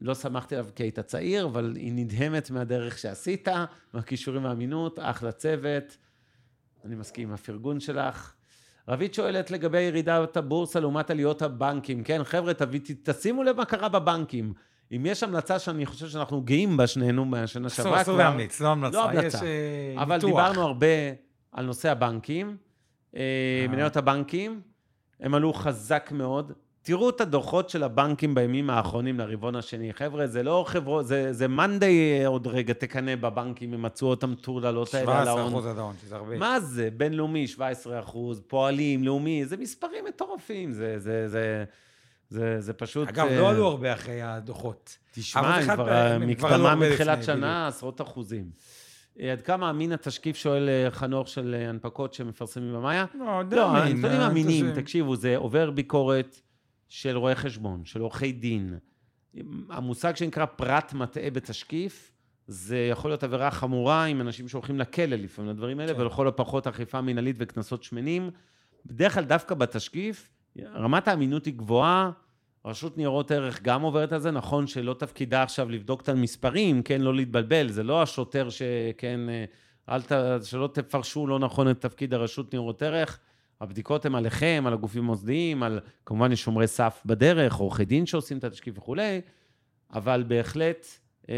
[0.00, 3.48] ולא שמחתי עליו כי היית צעיר, אבל היא נדהמת מהדרך שעשית,
[3.94, 5.96] מהכישורים והאמינות, אחלה צוות.
[6.84, 8.34] אני מסכים עם הפרגון שלך.
[8.88, 12.04] רבית שואלת לגבי ירידת הבורסה לעומת עליות הבנקים.
[12.04, 12.52] כן, חבר'ה,
[13.02, 14.52] תשימו לב מה קרה בבנקים.
[14.96, 18.02] אם יש המלצה שאני חושב שאנחנו גאים בה שנינו מהשנה שעברה כבר...
[18.02, 19.38] אסור להמליץ, לא המלצה, לא המלצה.
[19.38, 19.42] יש
[19.98, 20.30] uh, אבל ניתוח.
[20.30, 20.86] דיברנו הרבה
[21.52, 22.56] על נושא הבנקים,
[23.16, 24.60] אה, מניות הבנקים,
[25.20, 26.52] הם עלו חזק מאוד.
[26.82, 29.92] תראו את הדוחות של הבנקים בימים האחרונים לרבעון השני.
[29.92, 34.94] חבר'ה, זה לא חברות, זה, זה מאנדיי עוד רגע תקנא בבנקים, הם מצאו אותם טורללות
[34.94, 35.40] האלה על ההון.
[35.40, 36.38] 17 אחוז הדהון, שזה הרבה.
[36.38, 36.88] מה זה?
[36.96, 40.72] בינלאומי, 17 אחוז, פועלים, לאומי, זה מספרים מטורפים.
[40.72, 41.64] זה, זה, זה,
[42.28, 43.08] זה, זה פשוט...
[43.08, 44.98] אגב, לא אה, עלו הרבה אחרי הדוחות.
[45.14, 48.50] תשמע, הם כבר מקדמה מתחילת שנה, עשרות אחוזים.
[49.20, 53.04] אה, עד כמה אמין התשקיף, שואל אה, חנוך, של הנפקות שמפרסמים במאיה?
[53.14, 53.82] לא, די לא, אמין.
[53.82, 56.40] לא, הנתונים אמינים, תקשיבו, זה עובר ביקורת
[56.94, 58.78] של רואי חשבון, של עורכי דין.
[59.70, 62.12] המושג שנקרא פרט מטעה בתשקיף,
[62.46, 66.00] זה יכול להיות עבירה חמורה עם אנשים שהולכים לכלא לפעמים לדברים האלה, כן.
[66.00, 68.30] ולכל הפחות אכיפה מינהלית וקנסות שמנים.
[68.86, 70.30] בדרך כלל דווקא בתשקיף,
[70.74, 72.10] רמת האמינות היא גבוהה,
[72.64, 77.00] רשות ניירות ערך גם עוברת על זה, נכון שלא תפקידה עכשיו לבדוק את המספרים, כן,
[77.00, 79.20] לא להתבלבל, זה לא השוטר שכן,
[79.88, 80.12] אל ת...
[80.44, 83.20] שלא תפרשו לא נכון את תפקיד הרשות ניירות ערך.
[83.62, 88.38] הבדיקות הן עליכם, על הגופים המוסדיים, על כמובן יש שומרי סף בדרך, עורכי דין שעושים
[88.38, 89.20] את התשקיף וכולי,
[89.92, 90.86] אבל בהחלט
[91.28, 91.34] אה,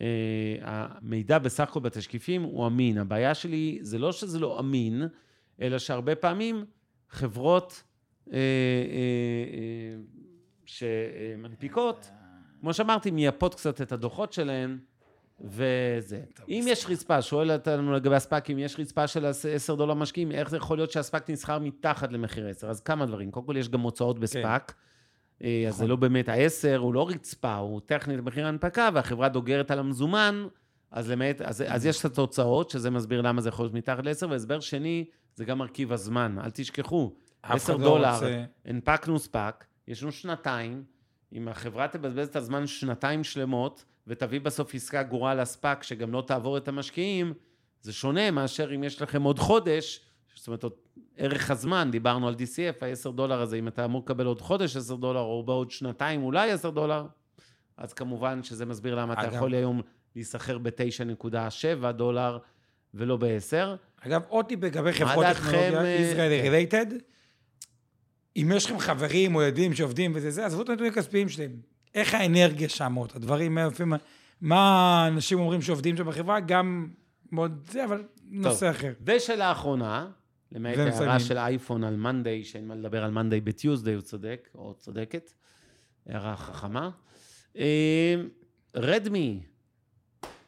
[0.00, 2.98] אה, המידע בסך הכל בתשקיפים הוא אמין.
[2.98, 5.02] הבעיה שלי זה לא שזה לא אמין,
[5.60, 6.64] אלא שהרבה פעמים
[7.10, 7.82] חברות
[8.32, 8.38] אה, אה,
[9.54, 9.96] אה,
[10.64, 12.10] שמנפיקות,
[12.60, 14.78] כמו שאמרתי, מייפות קצת את הדוחות שלהן,
[15.40, 16.20] וזה.
[16.48, 20.50] אם יש רצפה, שואל אותנו לגבי הספאק, אם יש רצפה של 10 דולר משקיעים, איך
[20.50, 22.70] זה יכול להיות שהספאק נסחר מתחת למחיר 10?
[22.70, 23.30] אז כמה דברים.
[23.30, 24.74] קודם כל, יש גם הוצאות בספאק.
[25.44, 29.70] אה, אז זה לא באמת ה-10, הוא לא רצפה, הוא טכנית מחיר ההנפקה, והחברה דוגרת
[29.70, 30.46] על המזומן,
[30.90, 34.26] אז, למעט, אז, אז יש את התוצאות, שזה מסביר למה זה יכול להיות מתחת ל-10,
[34.30, 35.04] והסבר שני,
[35.34, 36.36] זה גם מרכיב הזמן.
[36.44, 40.84] אל תשכחו, אף 10 אחד לא דולר, רוצה- הנפקנו ספאק, יש לנו שנתיים,
[41.32, 46.56] אם החברה תבזבז את הזמן שנתיים שלמות, ותביא בסוף עסקה גרועה לספאק, שגם לא תעבור
[46.56, 47.32] את המשקיעים,
[47.82, 50.00] זה שונה מאשר אם יש לכם עוד חודש,
[50.34, 50.72] זאת אומרת, עוד
[51.16, 54.96] ערך הזמן, דיברנו על DCF, ה-10 דולר הזה, אם אתה אמור לקבל עוד חודש 10
[54.96, 57.06] דולר, או בעוד שנתיים אולי 10 דולר,
[57.76, 59.80] אז כמובן שזה מסביר למה אתה אגב- יכול היום
[60.16, 62.38] להיסחר ב-9.7 דולר
[62.94, 63.76] ולא ב-10.
[64.00, 66.40] אגב, עוד טיפ לגבי חברות טכנולוגיה, ישראל.
[66.42, 66.86] Related,
[68.36, 71.71] אם יש לכם חברים או ילדים שעובדים וזה זה, עזבו את הנתונים הכספיים שלהם.
[71.94, 73.58] איך האנרגיה שם, או את הדברים,
[74.40, 76.88] מה- אנשים אומרים שעובדים שם בחברה, גם
[77.32, 78.92] מאוד זה, אבל נושא אחר.
[79.06, 80.08] ושאלה אחרונה,
[80.52, 80.78] למעט.
[80.78, 85.32] הערה של אייפון על Monday, שאין מה לדבר על Monday ב-Tuesday, הוא צודק, או צודקת.
[86.06, 86.90] הערה חכמה.
[87.56, 88.14] אה,
[88.76, 89.40] רדמי,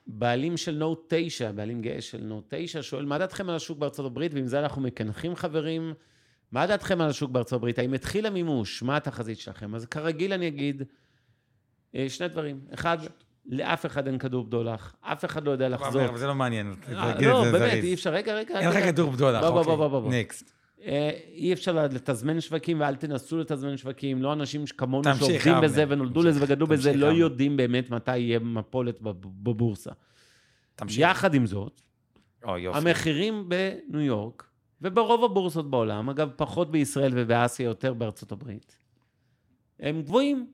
[0.07, 4.07] בעלים של נוט 9, בעלים גאה של נוט 9, שואל, מה דעתכם על השוק בארצות
[4.07, 4.35] הברית?
[4.35, 5.95] ועם זה אנחנו מקנחים חברים.
[6.53, 7.79] מה דעתכם על השוק בארצות הברית?
[7.79, 8.83] האם התחיל המימוש?
[8.83, 9.75] מה התחזית שלכם?
[9.75, 10.83] אז כרגיל אני אגיד
[12.09, 12.61] שני דברים.
[12.75, 12.99] אחד,
[13.47, 16.03] לאף אחד אין כדור בדולח, אף אחד לא יודע לחזות.
[16.09, 16.75] אבל זה לא מעניין.
[16.89, 17.85] אה, את לא, באמת.
[17.85, 18.61] אי אפשר, רגע, רגע.
[18.61, 18.85] אין לך.
[18.85, 19.77] כדור בדולח, בוא, בוא, אוקיי.
[19.77, 20.11] בוא, בוא, בוא.
[20.13, 20.53] נקסט.
[20.85, 24.23] אה, אי אפשר לתזמן שווקים ואל תנסו לתזמן שווקים.
[24.23, 25.55] לא אנשים כמונו שעובדים.
[25.63, 27.07] בזה ונולדו לזה וגדלו בזה, לא.
[27.07, 29.91] יודעים באמת מתי יהיה מפולת בב- בבורסה.
[30.77, 30.99] תמשיך.
[31.01, 31.81] יחד עם זאת.
[32.75, 34.47] המחירים בניו יורק,
[34.83, 38.77] וברוב הבורסות בעולם, אגב, פחות בישראל ובאסיה, יותר בארצות הברית,
[39.81, 40.47] הם גבוהים.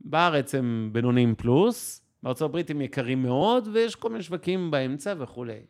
[0.00, 5.60] בארץ הם בינוניים פלוס, בארצות הברית הם יקרים מאוד, ויש כל מיני שווקים באמצע וכולי.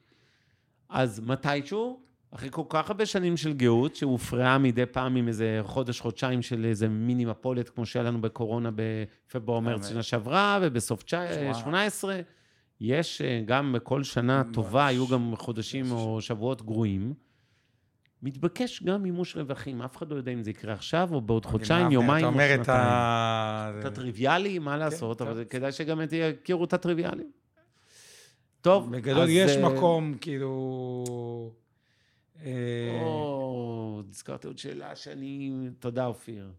[0.88, 2.00] אז מתישהו,
[2.30, 6.64] אחרי כל כך הרבה שנים של גאות, שהופרעה מדי פעם עם איזה חודש, חודשיים של
[6.64, 9.88] איזה מיני מפולת, כמו שהיה לנו בקורונה בפברואר-מרץ.
[9.88, 11.54] שנה שעברה, ובסוף שמע.
[11.54, 12.20] 18,
[12.80, 17.14] יש אה, גם בכל שנה טובה, היו גם חודשים או שבועות גרועים.
[18.22, 21.90] מתבקש גם מימוש רווחים, אף אחד לא יודע אם זה יקרה עכשיו או בעוד חודשיים,
[21.92, 22.80] יומיים אתה או אומר את שנתיים.
[22.88, 23.72] ה...
[23.80, 25.34] את הטריוויאלי, מה לעשות, אבל.
[25.34, 27.24] זה כדאי שגם את- יכירו את הטריוויאלי.
[28.60, 31.54] טוב, בגדול אז, יש אה, מקום, כאילו...
[32.44, 35.52] אה, או, נזכרתי עוד שאלה שאני...
[35.78, 36.50] תודה, אופיר.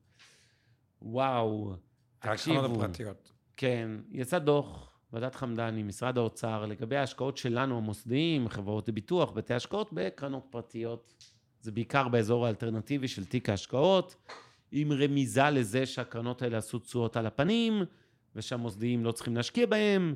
[1.01, 1.73] וואו,
[2.21, 2.65] הקרנות תקשיבו.
[2.83, 3.31] הפרטיות.
[3.57, 9.89] כן, יצא דוח, ועדת חמדני, משרד האוצר, לגבי ההשקעות שלנו, המוסדיים, חברות הביטוח, בתי השקעות,
[9.93, 11.13] בקרנות פרטיות.
[11.67, 14.15] זה בעיקר באזור האלטרנטיבי של תיק ההשקעות,
[14.71, 17.83] עם רמיזה לזה שהקרנות האלה עשו תשואות על הפנים,
[18.35, 20.15] ושהמוסדיים לא צריכים להשקיע בהם,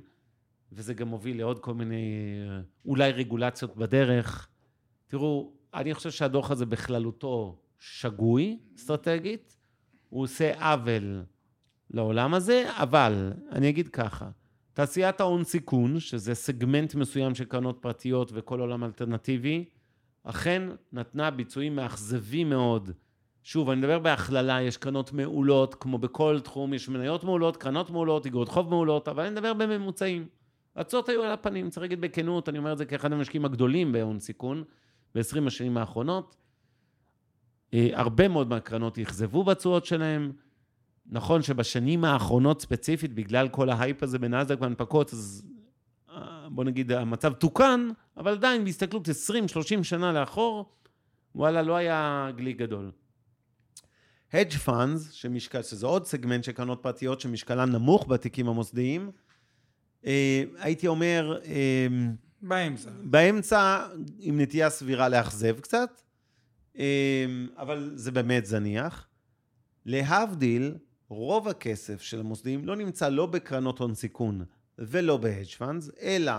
[0.72, 2.14] וזה גם מוביל לעוד כל מיני,
[2.49, 4.47] אה, אולי רגולציות בדרך.
[5.08, 9.58] תראו, אני חושב שהדוח הזה בכללותו שגוי, אסטרטגית.
[10.10, 11.24] הוא עושה עוול
[11.89, 14.30] לעולם הזה, אבל אני אגיד ככה,
[14.74, 19.66] תעשיית ההון סיכון, שזה סגמנט מסוים של קרנות פרטיות וכל עולם אלטרנטיבי,
[20.24, 20.64] אכן
[20.94, 22.92] נתנה ביצועים מאכזבים מאוד.
[23.44, 28.26] שוב, אני מדבר בהכללה, יש קרנות מעולות, כמו בכל תחום, יש מניות מעולות, קרנות מעולות,
[28.26, 30.28] אגרות חוב מעולות, אבל אני מדבר בממוצעים.
[30.76, 34.20] התשואות היו על הפנים, צריך להגיד בכנות, אני אומר את זה כאחד המשקיעים הגדולים בהון
[34.20, 34.64] סיכון,
[35.16, 36.36] ב-20 השנים האחרונות.
[37.74, 40.32] אה, הרבה מאוד מהקרנות אכזבו בתשואות שלהם.
[41.06, 45.51] נכון שבשנים האחרונות ספציפית, בגלל כל ה-hype הזה בנאסדק והנפקות, אז
[46.52, 50.72] בוא נגיד המצב תוקן, אבל עדיין בהסתכלות 20-30 שנה לאחור,
[51.36, 52.91] וואלה, לא היה גלי גדול.
[54.32, 59.12] hedge funds, שמשקל, שזה עוד סגמנט של קרנות פרטיות שמשקלן נמוך בתיקים המוסדיים,
[60.06, 61.88] אה, הייתי אומר, אה,
[62.41, 62.89] באמצע.
[63.04, 63.88] באמצע,
[64.20, 66.02] עם נטייה סבירה לאכזב קצת,
[66.76, 69.08] אמ, אבל זה באמת זניח.
[69.86, 70.76] להבדיל,
[71.10, 74.43] רוב הכסף של המוסדיים לא נמצא לא בקרנות הון סיכון
[74.82, 76.34] ולא ב-hedge funds, אלא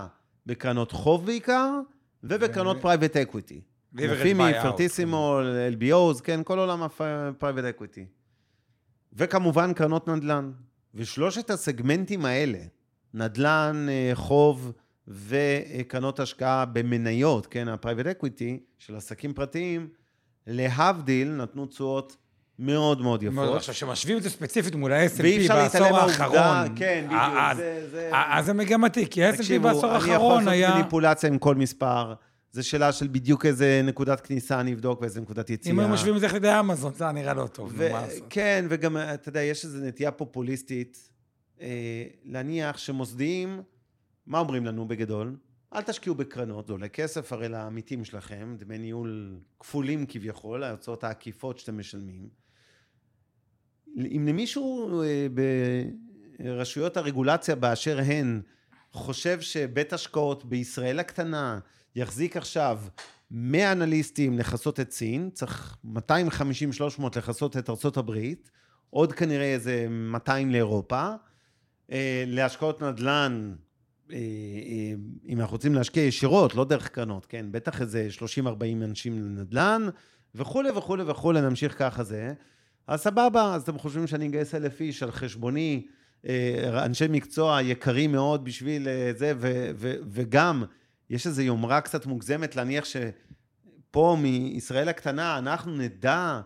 [0.46, 1.80] בקרנות חוב בעיקר,
[2.24, 3.60] ובקרנות private equity.
[4.22, 4.52] פימי.
[4.62, 5.40] פרטיסימו,
[5.72, 8.06] LBOs, כן, כל עולם ה private equity.
[9.12, 10.52] וכמובן קרנות נדל"ן.
[10.94, 12.58] ושלושת הסגמנטים האלה,
[13.14, 14.72] נדל"ן, אה, חוב
[15.08, 19.88] וקרנות השקעה במניות, כן, ה private equity, של עסקים פרטיים,
[20.46, 22.16] להבדיל, נתנו תשואות
[22.58, 23.56] מאוד מאוד יפות.
[23.56, 29.24] עכשיו, כשמשווים את זה ספציפית מול ה-S&P בעשור האחרון, כן, בדיוק, אז- זה- מגמתי, כי
[29.24, 30.74] ה-S&P תקשיבו, בעשור אני יכול האחרון לעשות היה...
[30.74, 32.14] מניפולציה עם כל מספר.
[32.52, 35.74] זו שאלה של בדיוק איזה נקודת כניסה אני אבדוק ואיזה נקודת יציאה.
[35.74, 38.26] אם היו משווים את זה לידי אמזון, זה היה נראה לא טוב, נו, מה לעשות?
[38.30, 41.10] כן, וגם, אתה יודע, יש איזו נטייה פופוליסטית
[41.60, 41.66] אה,
[42.24, 43.62] להניח שמוסדיים
[44.26, 45.36] מה אומרים לנו בגדול?
[45.74, 51.58] אל תשקיעו בקרנות, זה עולה כסף הרי לעמיתים שלכם, דמי ניהול כפולים כביכול, ההוצאות העקיפות
[51.58, 52.28] שאתם משלמים.
[53.96, 55.26] אם למישהו אה,
[56.38, 58.42] ברשויות הרגולציה באשר הן
[58.92, 61.58] חושב שבית השקעות בישראל הקטנה
[61.94, 62.80] יחזיק עכשיו
[63.30, 65.98] 100 אנליסטים לכסות את סין, צריך 250-300
[67.16, 68.50] לכסות את ארצות הברית,
[68.90, 71.08] עוד כנראה איזה 200 לאירופה,
[71.92, 73.54] אה, להשקעות נדל"ן,
[75.28, 78.44] אם אנחנו רוצים להשקיע ישירות, לא דרך קרנות, כן, בטח איזה 30-40
[78.84, 79.88] אנשים לנדל"ן,
[80.34, 82.32] וכולי וכולי וכולי, נמשיך ככה זה.
[82.86, 85.86] אז סבבה, אז אתם חושבים שאני אגייס אלף איש על חשבוני,
[86.74, 90.64] אנשי מקצוע יקרים מאוד בשביל זה, ו- ו- וגם
[91.10, 96.40] יש איזו יומרה קצת מוגזמת להניח שפה מישראל הקטנה אנחנו נדע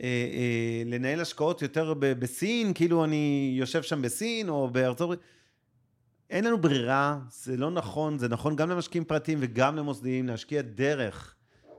[0.00, 5.20] אה, אה, לנהל השקעות יותר ב- בסין, כאילו אני יושב שם בסין או בארצות הברית.
[6.30, 11.34] אין לנו ברירה, זה לא נכון, זה נכון גם למשקיעים פרטיים וגם למוסדיים, להשקיע דרך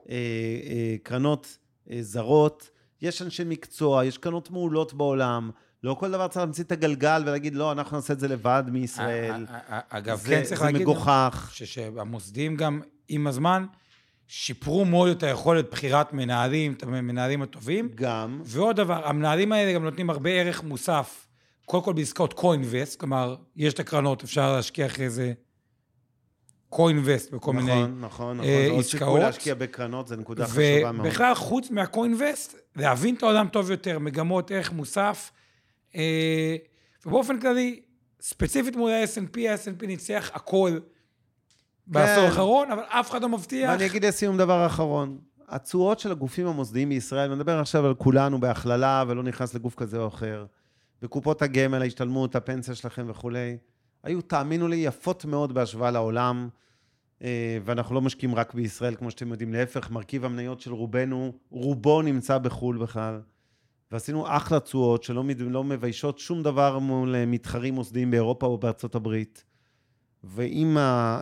[0.10, 1.58] אה, אה, קרנות
[1.92, 2.70] אה, זרות.
[3.02, 5.52] יש אנשי מקצוע, יש קרנות מעולות בעולם.
[5.84, 9.46] לא כל דבר צריך להמציא את הגלגל ולהגיד, לא, אנחנו נעשה את זה לבד מישראל.
[9.90, 10.78] אגב, כן צריך להגיד...
[10.78, 11.52] זה מגוחך.
[11.54, 13.66] שהמוסדים גם, עם הזמן,
[14.28, 17.90] שיפרו מאוד את היכולת בחירת מנהלים, את המנהלים הטובים.
[17.96, 18.42] גם.
[18.44, 21.27] ועוד דבר, המנהלים האלה גם נותנים הרבה ערך מוסף,
[21.68, 25.34] קודם כל בעסקאות co-invest, כלומר, יש את הקרנות, אפשר להשקיע אחרי זה
[26.74, 28.80] co-invest בכל נכון, מיני נכון, נכון, אה, נכון.
[28.80, 29.10] עסקאות.
[29.10, 31.08] עוד להשקיע בקרנות, זו נקודה חשובה מאוד.
[31.08, 35.32] ובכלל, חוץ מה-co-invest, להבין את העולם טוב יותר, מגמות, ערך מוסף.
[35.96, 36.56] אה,
[37.06, 37.82] ובאופן כללי,
[38.22, 40.80] ספציפית מול ה-S&P, ה-S&P ניצח הכל
[41.88, 42.30] בעשור כן.
[42.30, 43.70] האחרון, אבל אף אחד לא מבטיח.
[43.72, 45.18] ואני אגיד לסיום דבר אחרון.
[45.48, 49.98] התשואות של הגופים המוסדיים בישראל, אני מדבר עכשיו על כולנו בהכללה, ולא נכנס לגוף כזה
[49.98, 50.46] או אחר,
[51.02, 53.58] בקופות הגמל, ההשתלמות, הפנסיה שלכם וכולי,
[54.04, 56.50] היו, תאמינו לי, יפות מאוד בהשוואה לעולם,
[57.22, 62.02] אה, ואנחנו לא משקיעים רק בישראל, כמו שאתם יודעים, להפך, מרכיב המניות של רובנו, רובו
[62.02, 63.22] נמצא בחו"ל בכלל.
[63.92, 68.96] ועשינו אחלה תשואות שלא לא מביישות שום דבר מול אה, מתחרים מוסדיים באירופה או בארצות
[68.96, 69.44] הברית.
[70.36, 71.22] ואם אה,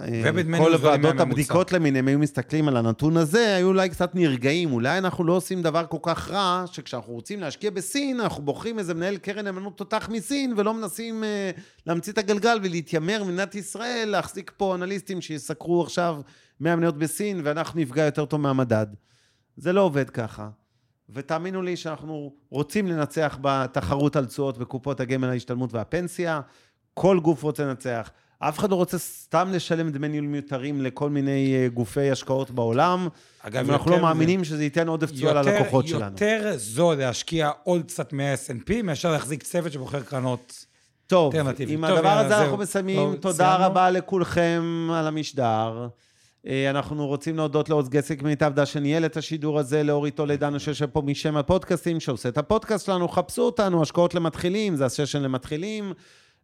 [0.58, 4.74] כל ועדות הבדיקות למיניהם היו מסתכלים על הנתון הזה, היו אולי קצת נרגעים.
[4.74, 8.94] אולי אנחנו לא עושים דבר כל כך רע, שכשאנחנו רוצים להשקיע בסין, אנחנו בוחרים איזה
[8.94, 14.52] מנהל קרן נאמנות תותח מסין, ולא מנסים uh, להמציא את הגלגל ולהתיימר במדינת ישראל, להחזיק
[14.58, 16.22] פה אנליסטים שיסקרו עכשיו
[16.60, 18.88] 100 מניות בסין, ואנחנו נפגע יותר טוב מהמדד.
[19.58, 20.50] זה לא עובד ככה.
[21.10, 26.42] ותאמינו לי שאנחנו רוצים לנצח בתחרות על תשואות בקופות הגמל, ההשתלמות והפנסיה.
[26.94, 28.12] כל גוף רוצה לנצח.
[28.40, 33.08] אף אחד לא רוצה סתם לשלם דמי ניהול מיותרים לכל מיני אה, גופי השקעות בעולם.
[33.42, 34.46] אגב, אנחנו לא מאמינים זה...
[34.46, 36.12] שזה ייתן עודף תשואה ללקוחות שלנו.
[36.12, 40.66] יותר זול להשקיע עוד קצת מה-S&P מאשר להחזיק צוות שבוחר קרנות
[41.08, 41.34] טוב,
[41.68, 43.16] עם הדבר הזה אנחנו מסיימים.
[43.16, 45.88] תודה רבה לכולכם על המשדר.
[46.48, 50.86] אה, אנחנו רוצים להודות לעוז גסק מיטב דש שניהל את השידור הזה, לאורי טולדנו שיושב
[50.86, 55.94] פה משם הפודקאסטים, שעושה את הפודקאסט שלנו, חפשו אותנו, השקעות למתחילים, זה הסשן למתחילים.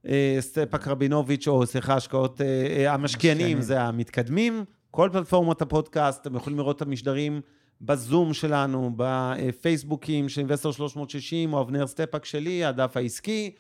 [0.08, 4.66] אה, סטפק רבינוביץ', או סליחה, השקעות, אה, המשקיענים, זה המתקדמים.
[4.92, 7.42] כל פלטפורמות הפודקאסט, אתם יכולים לראות את המשדרים
[7.82, 13.52] בזום שלנו, בפייסבוקים של אינבסטור 360, או אבנר סטפק שלי, הדף העסקי.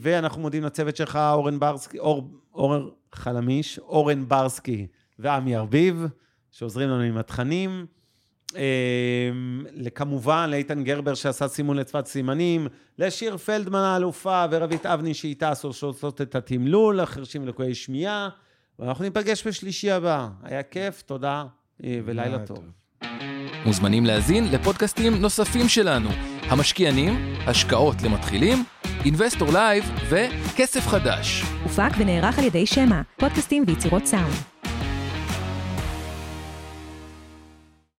[0.00, 4.86] ואנחנו מודים לצוות שלך, אורן ברסקי, אור, אורן חלמיש, אורן ברסקי.
[5.18, 6.06] ועמי ארביב,
[6.50, 7.86] שעוזרים לנו עם התכנים.
[8.56, 8.60] אמ,
[9.94, 12.66] כמובן, לאיתן גרבר שעשה סימון לשפת סימנים,
[12.98, 18.28] לשיר פלדמן האלופה ורבית אבני שאיתה שעושות את התמלול, החרשים ולקויי שמיעה,
[18.78, 20.28] ואנחנו ניפגש בשלישי הבא.
[20.42, 21.44] היה כיף, תודה
[21.84, 22.64] אה, ולילה טוב.
[23.64, 26.08] מוזמנים להאזין לפודקאסטים נוספים שלנו,
[26.42, 28.64] המשקיענים, השקעות למתחילים,
[29.04, 31.42] Investor Live וכסף חדש.
[31.62, 34.57] הופק ונערך על ידי שמע, פודקאסטים ויצירות סאונד.